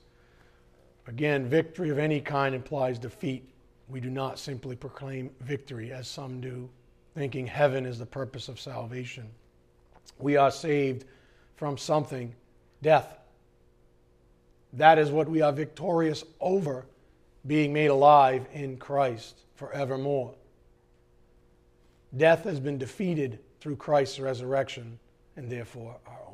[1.08, 3.50] Again, victory of any kind implies defeat.
[3.90, 6.70] We do not simply proclaim victory, as some do,
[7.16, 9.30] thinking heaven is the purpose of salvation.
[10.20, 11.06] We are saved
[11.56, 12.34] from something,
[12.82, 13.18] death.
[14.74, 16.86] That is what we are victorious over,
[17.46, 20.34] being made alive in Christ forevermore.
[22.16, 25.00] Death has been defeated through Christ's resurrection
[25.36, 26.34] and therefore our own.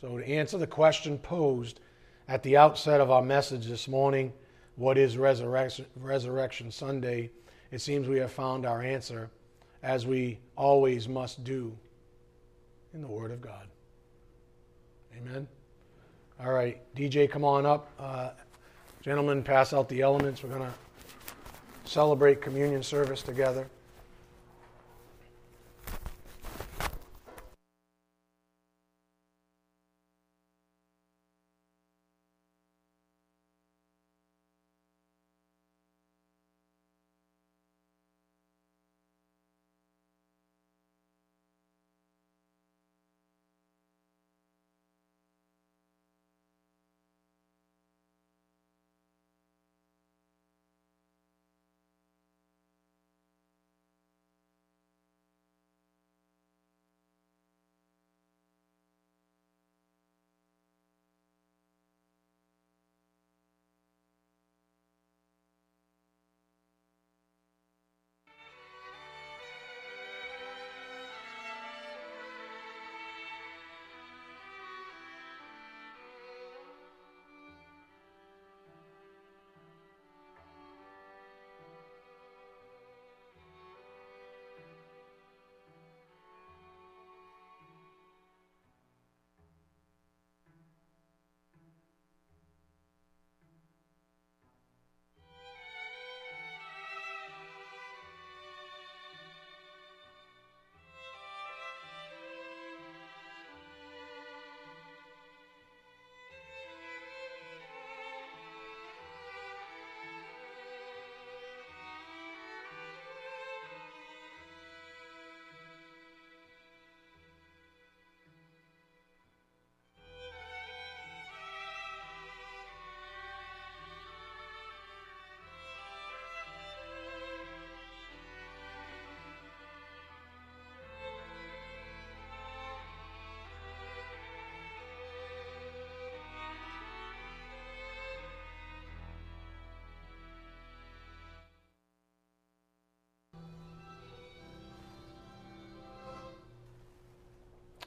[0.00, 1.80] So, to answer the question posed,
[2.28, 4.32] at the outset of our message this morning,
[4.74, 7.30] what is Resurrection, Resurrection Sunday?
[7.70, 9.30] It seems we have found our answer,
[9.82, 11.76] as we always must do,
[12.92, 13.68] in the Word of God.
[15.16, 15.46] Amen.
[16.40, 17.90] All right, DJ, come on up.
[17.98, 18.30] Uh,
[19.06, 20.42] gentlemen, pass out the elements.
[20.42, 20.74] We're going to
[21.88, 23.68] celebrate communion service together.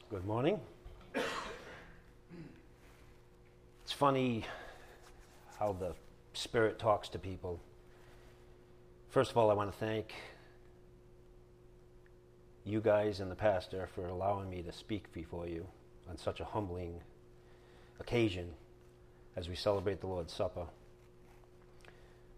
[0.09, 0.59] Good morning.
[3.83, 4.43] It's funny
[5.59, 5.93] how the
[6.33, 7.59] Spirit talks to people.
[9.09, 10.15] First of all, I want to thank
[12.65, 15.67] you guys and the pastor for allowing me to speak before you
[16.09, 17.01] on such a humbling
[17.99, 18.49] occasion
[19.35, 20.65] as we celebrate the Lord's Supper.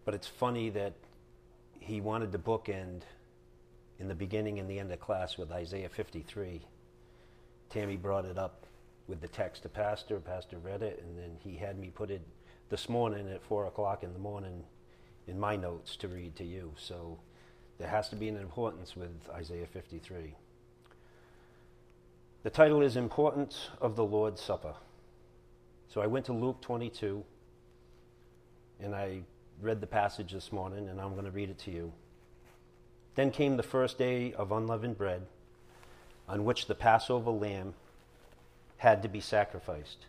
[0.04, 0.92] But it's funny that
[1.80, 3.00] he wanted to bookend
[3.98, 6.60] in the beginning and the end of class with Isaiah 53
[7.72, 8.66] Tammy brought it up
[9.08, 10.20] with the text to Pastor.
[10.20, 12.20] Pastor read it, and then he had me put it
[12.68, 14.62] this morning at 4 o'clock in the morning
[15.26, 16.74] in my notes to read to you.
[16.76, 17.18] So
[17.78, 20.34] there has to be an importance with Isaiah 53.
[22.42, 24.74] The title is Importance of the Lord's Supper.
[25.88, 27.24] So I went to Luke 22,
[28.80, 29.22] and I
[29.62, 31.94] read the passage this morning, and I'm going to read it to you.
[33.14, 35.22] Then came the first day of unleavened bread
[36.32, 37.74] on which the Passover lamb
[38.78, 40.06] had to be sacrificed.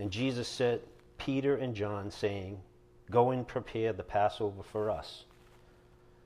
[0.00, 0.82] And Jesus sent
[1.16, 2.60] Peter and John, saying,
[3.08, 5.24] Go and prepare the Passover for us,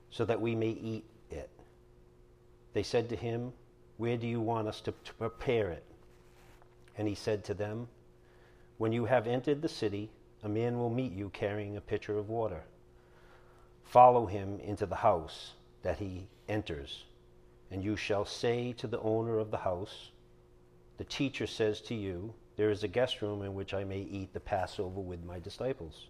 [0.09, 1.49] so that we may eat it.
[2.73, 3.53] They said to him,
[3.97, 5.83] Where do you want us to, to prepare it?
[6.97, 7.87] And he said to them,
[8.79, 10.09] When you have entered the city,
[10.41, 12.63] a man will meet you carrying a pitcher of water.
[13.85, 15.51] Follow him into the house
[15.83, 17.03] that he enters
[17.73, 20.11] and you shall say to the owner of the house,
[20.97, 24.31] The teacher says to you, There is a guest room in which I may eat
[24.31, 26.07] the Passover with my disciples.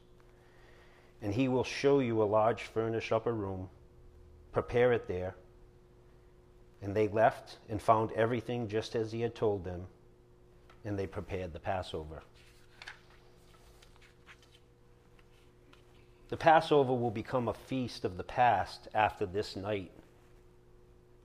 [1.21, 3.69] And he will show you a large furnished upper room.
[4.51, 5.35] Prepare it there.
[6.81, 9.87] And they left and found everything just as he had told them,
[10.83, 12.23] and they prepared the Passover.
[16.27, 19.91] The Passover will become a feast of the past after this night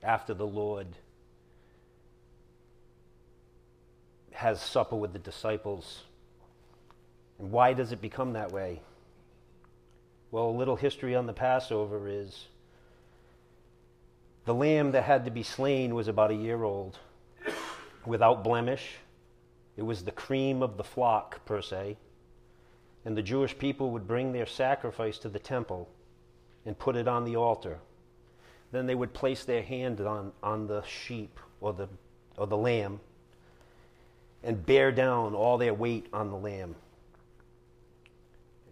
[0.02, 0.86] after the Lord
[4.32, 6.02] has supper with the disciples.
[7.38, 8.80] And why does it become that way?
[10.30, 12.46] Well, a little history on the Passover is
[14.44, 16.98] the lamb that had to be slain was about a year old,
[18.06, 18.96] without blemish.
[19.76, 21.96] It was the cream of the flock, per se.
[23.04, 25.88] And the Jewish people would bring their sacrifice to the temple
[26.64, 27.78] and put it on the altar.
[28.70, 31.88] Then they would place their hand on, on the sheep or the,
[32.36, 33.00] or the lamb
[34.42, 36.76] and bear down all their weight on the lamb.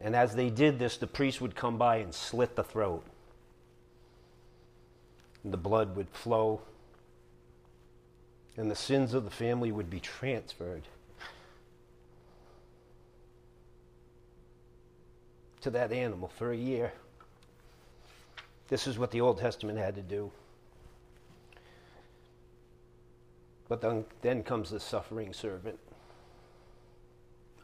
[0.01, 3.05] And as they did this, the priest would come by and slit the throat.
[5.43, 6.61] And the blood would flow,
[8.57, 10.83] and the sins of the family would be transferred
[15.61, 16.93] to that animal for a year.
[18.69, 20.31] This is what the Old Testament had to do.
[23.69, 25.79] But then, then comes the suffering servant.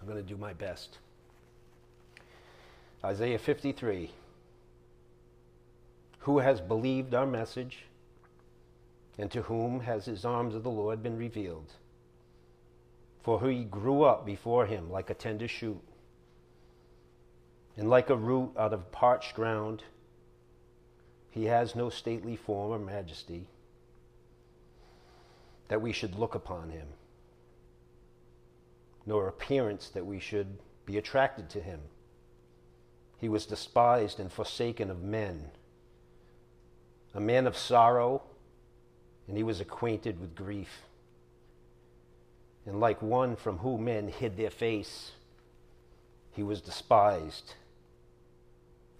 [0.00, 0.98] I'm going to do my best.
[3.04, 4.10] Isaiah 53.
[6.20, 7.86] Who has believed our message,
[9.18, 11.72] and to whom has his arms of the Lord been revealed?
[13.22, 15.82] For he grew up before him like a tender shoot,
[17.76, 19.82] and like a root out of parched ground.
[21.32, 23.46] He has no stately form or majesty
[25.68, 26.88] that we should look upon him,
[29.06, 31.80] nor appearance that we should be attracted to him.
[33.18, 35.52] He was despised and forsaken of men,
[37.14, 38.22] a man of sorrow,
[39.26, 40.82] and he was acquainted with grief.
[42.66, 45.12] And like one from whom men hid their face,
[46.32, 47.54] he was despised,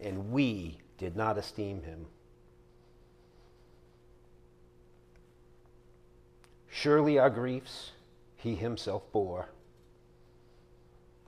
[0.01, 2.07] and we did not esteem him.
[6.75, 7.93] Surely our griefs
[8.35, 9.51] he himself bore,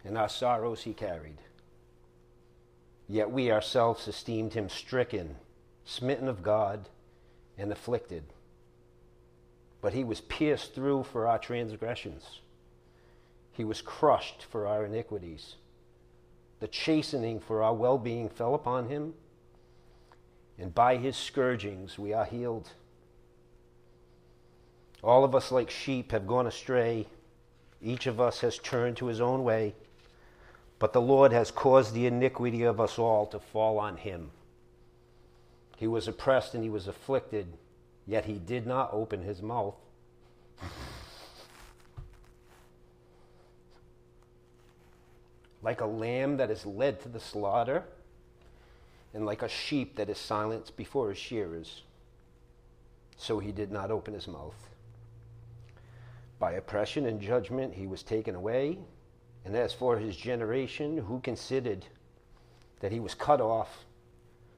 [0.02, 1.36] and our sorrows he carried.
[3.06, 5.36] Yet we ourselves esteemed him stricken,
[5.84, 6.88] smitten of God,
[7.58, 8.24] and afflicted.
[9.82, 12.40] But he was pierced through for our transgressions,
[13.52, 15.56] he was crushed for our iniquities.
[16.60, 19.12] The chastening for our well being fell upon him,
[20.58, 22.70] and by his scourgings we are healed.
[25.04, 27.06] All of us, like sheep, have gone astray.
[27.82, 29.74] Each of us has turned to his own way.
[30.78, 34.30] But the Lord has caused the iniquity of us all to fall on him.
[35.76, 37.46] He was oppressed and he was afflicted,
[38.06, 39.76] yet he did not open his mouth.
[45.64, 47.84] like a lamb that is led to the slaughter,
[49.14, 51.82] and like a sheep that is silenced before his shearers,
[53.16, 54.73] so he did not open his mouth.
[56.38, 58.78] By oppression and judgment he was taken away.
[59.44, 61.86] And as for his generation, who considered
[62.80, 63.84] that he was cut off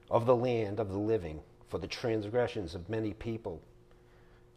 [0.09, 3.61] of the land of the living for the transgressions of many people,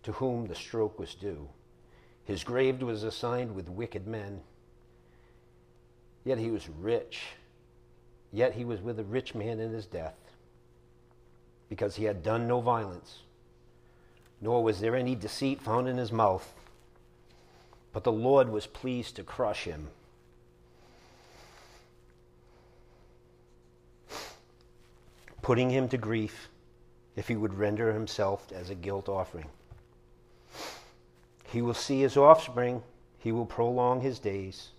[0.04, 1.48] to whom the stroke was due.
[2.24, 4.40] His grave was assigned with wicked men.
[6.24, 7.22] Yet he was rich.
[8.32, 10.14] Yet he was with a rich man in his death,
[11.68, 13.22] because he had done no violence,
[14.40, 16.54] nor was there any deceit found in his mouth.
[17.92, 19.88] But the Lord was pleased to crush him.
[25.42, 26.48] Putting him to grief
[27.16, 29.48] if he would render himself as a guilt offering.
[31.44, 32.82] He will see his offspring,
[33.18, 34.70] he will prolong his days,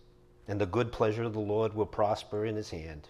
[0.48, 3.10] and the good pleasure of the Lord will prosper in his hand.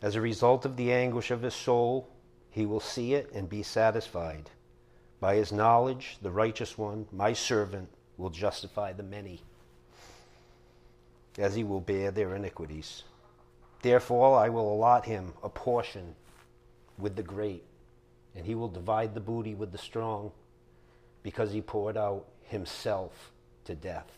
[0.00, 2.08] As a result of the anguish of his soul,
[2.50, 4.50] he will see it and be satisfied.
[5.18, 9.40] By his knowledge, the righteous one, my servant, will justify the many,
[11.38, 13.04] as he will bear their iniquities.
[13.80, 16.14] Therefore, I will allot him a portion
[16.98, 17.64] with the great,
[18.36, 20.32] and he will divide the booty with the strong,
[21.22, 23.32] because he poured out himself
[23.64, 24.10] to death.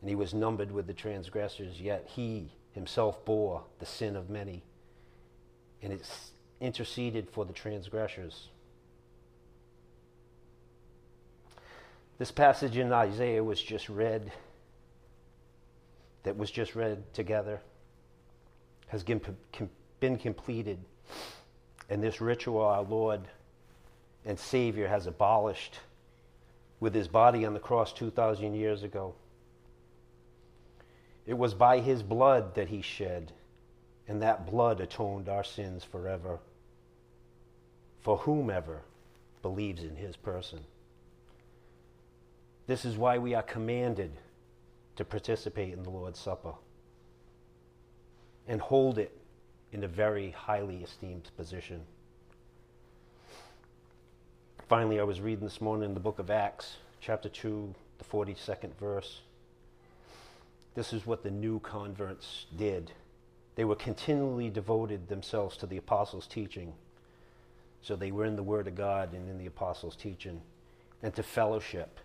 [0.00, 4.62] And he was numbered with the transgressors, yet he himself bore the sin of many,
[5.82, 6.08] and it
[6.60, 8.48] interceded for the transgressors.
[12.22, 14.30] This passage in Isaiah was just read,
[16.22, 17.60] that was just read together,
[18.86, 20.78] has been completed.
[21.90, 23.22] And this ritual our Lord
[24.24, 25.80] and Savior has abolished
[26.78, 29.16] with his body on the cross 2,000 years ago.
[31.26, 33.32] It was by his blood that he shed,
[34.06, 36.38] and that blood atoned our sins forever
[38.00, 38.82] for whomever
[39.42, 40.60] believes in his person.
[42.66, 44.12] This is why we are commanded
[44.96, 46.54] to participate in the Lord's Supper
[48.46, 49.16] and hold it
[49.72, 51.82] in a very highly esteemed position.
[54.68, 58.74] Finally, I was reading this morning in the book of Acts, chapter 2, the 42nd
[58.78, 59.20] verse.
[60.74, 62.92] This is what the new converts did.
[63.56, 66.72] They were continually devoted themselves to the apostles' teaching.
[67.82, 70.40] So they were in the Word of God and in the apostles' teaching,
[71.02, 71.98] and to fellowship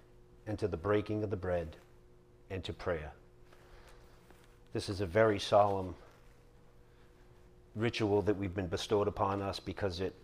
[0.48, 1.76] and to the breaking of the bread
[2.50, 3.12] and to prayer.
[4.74, 5.96] This is a very solemn
[7.76, 10.16] ritual that we've been bestowed upon us because it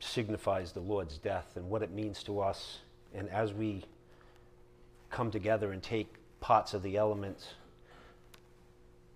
[0.00, 2.78] signifies the Lord's death and what it means to us.
[3.14, 3.84] And as we
[5.10, 7.48] come together and take pots of the elements,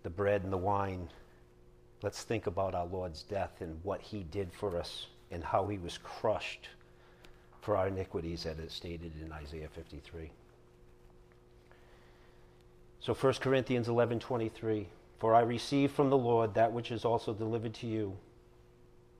[0.03, 1.09] the bread and the wine,
[2.03, 5.79] let's think about our Lord's death and what he did for us and how he
[5.79, 6.69] was crushed
[7.61, 10.31] for our iniquities, as it stated in Isaiah 53.
[13.01, 14.87] So 1 Corinthians 11:23
[15.19, 18.19] For I received from the Lord that which is also delivered to you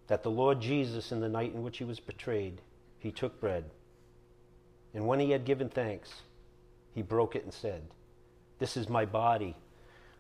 [0.07, 2.61] that the Lord Jesus in the night in which he was betrayed
[2.99, 3.71] he took bread.
[4.93, 6.23] And when he had given thanks
[6.95, 7.83] he broke it and said
[8.59, 9.57] This is my body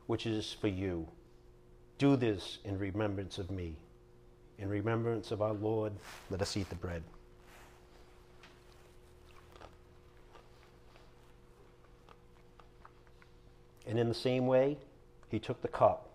[0.07, 1.09] which is for you.
[1.99, 3.77] Do this in remembrance of me.
[4.59, 5.93] In remembrance of our Lord
[6.31, 7.03] let us eat the bread
[13.91, 14.77] And in the same way,
[15.31, 16.11] he took the cup,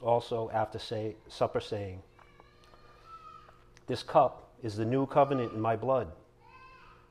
[0.00, 2.00] also after say, supper, saying,
[3.88, 6.12] This cup is the new covenant in my blood.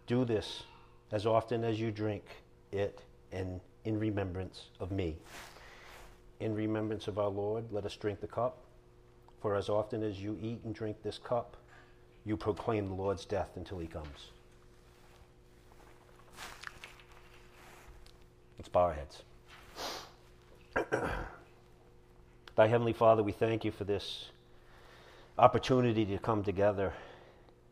[0.07, 0.63] Do this
[1.11, 2.23] as often as you drink
[2.71, 3.01] it
[3.33, 5.17] and in remembrance of me.
[6.39, 8.59] In remembrance of our Lord, let us drink the cup.
[9.41, 11.57] For as often as you eat and drink this cup,
[12.23, 14.29] you proclaim the Lord's death until he comes.
[18.57, 19.23] Let's bow our heads.
[22.55, 24.29] Thy Heavenly Father, we thank you for this
[25.37, 26.93] opportunity to come together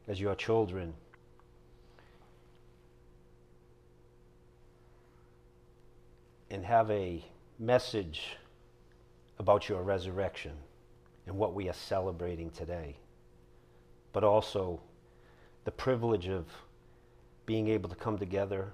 [0.07, 0.93] as your children.
[6.49, 7.23] And have a
[7.57, 8.37] message
[9.39, 10.53] about your resurrection
[11.25, 12.97] and what we are celebrating today,
[14.11, 14.81] but also
[15.65, 16.45] the privilege of
[17.45, 18.71] being able to come together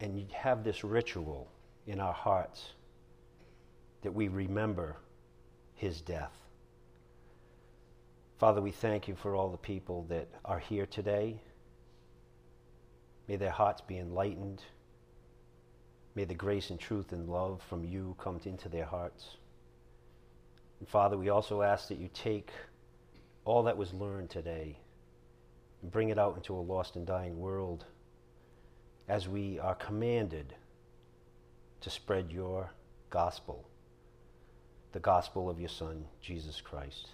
[0.00, 1.48] and have this ritual
[1.90, 2.72] in our hearts
[4.02, 4.96] that we remember
[5.74, 6.32] his death.
[8.38, 11.42] Father, we thank you for all the people that are here today.
[13.26, 14.62] May their hearts be enlightened.
[16.14, 19.36] May the grace and truth and love from you come into their hearts.
[20.78, 22.52] And Father, we also ask that you take
[23.44, 24.78] all that was learned today
[25.82, 27.84] and bring it out into a lost and dying world
[29.08, 30.54] as we are commanded
[31.80, 32.70] to spread your
[33.10, 33.68] gospel,
[34.92, 37.08] the gospel of your Son, Jesus Christ.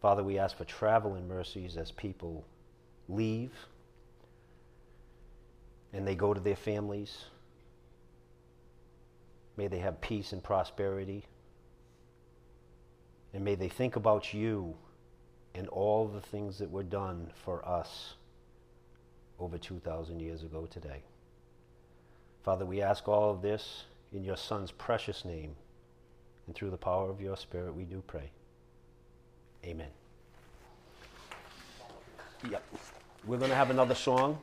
[0.00, 2.46] Father, we ask for traveling mercies as people
[3.08, 3.52] leave
[5.92, 7.24] and they go to their families.
[9.56, 11.24] May they have peace and prosperity.
[13.32, 14.76] And may they think about you
[15.54, 18.14] and all the things that were done for us
[19.38, 21.02] over 2,000 years ago today.
[22.46, 25.56] Father, we ask all of this in your Son's precious name.
[26.46, 28.30] And through the power of your Spirit, we do pray.
[29.64, 29.88] Amen.
[32.48, 32.62] Yep.
[33.26, 34.38] We're going to have another song.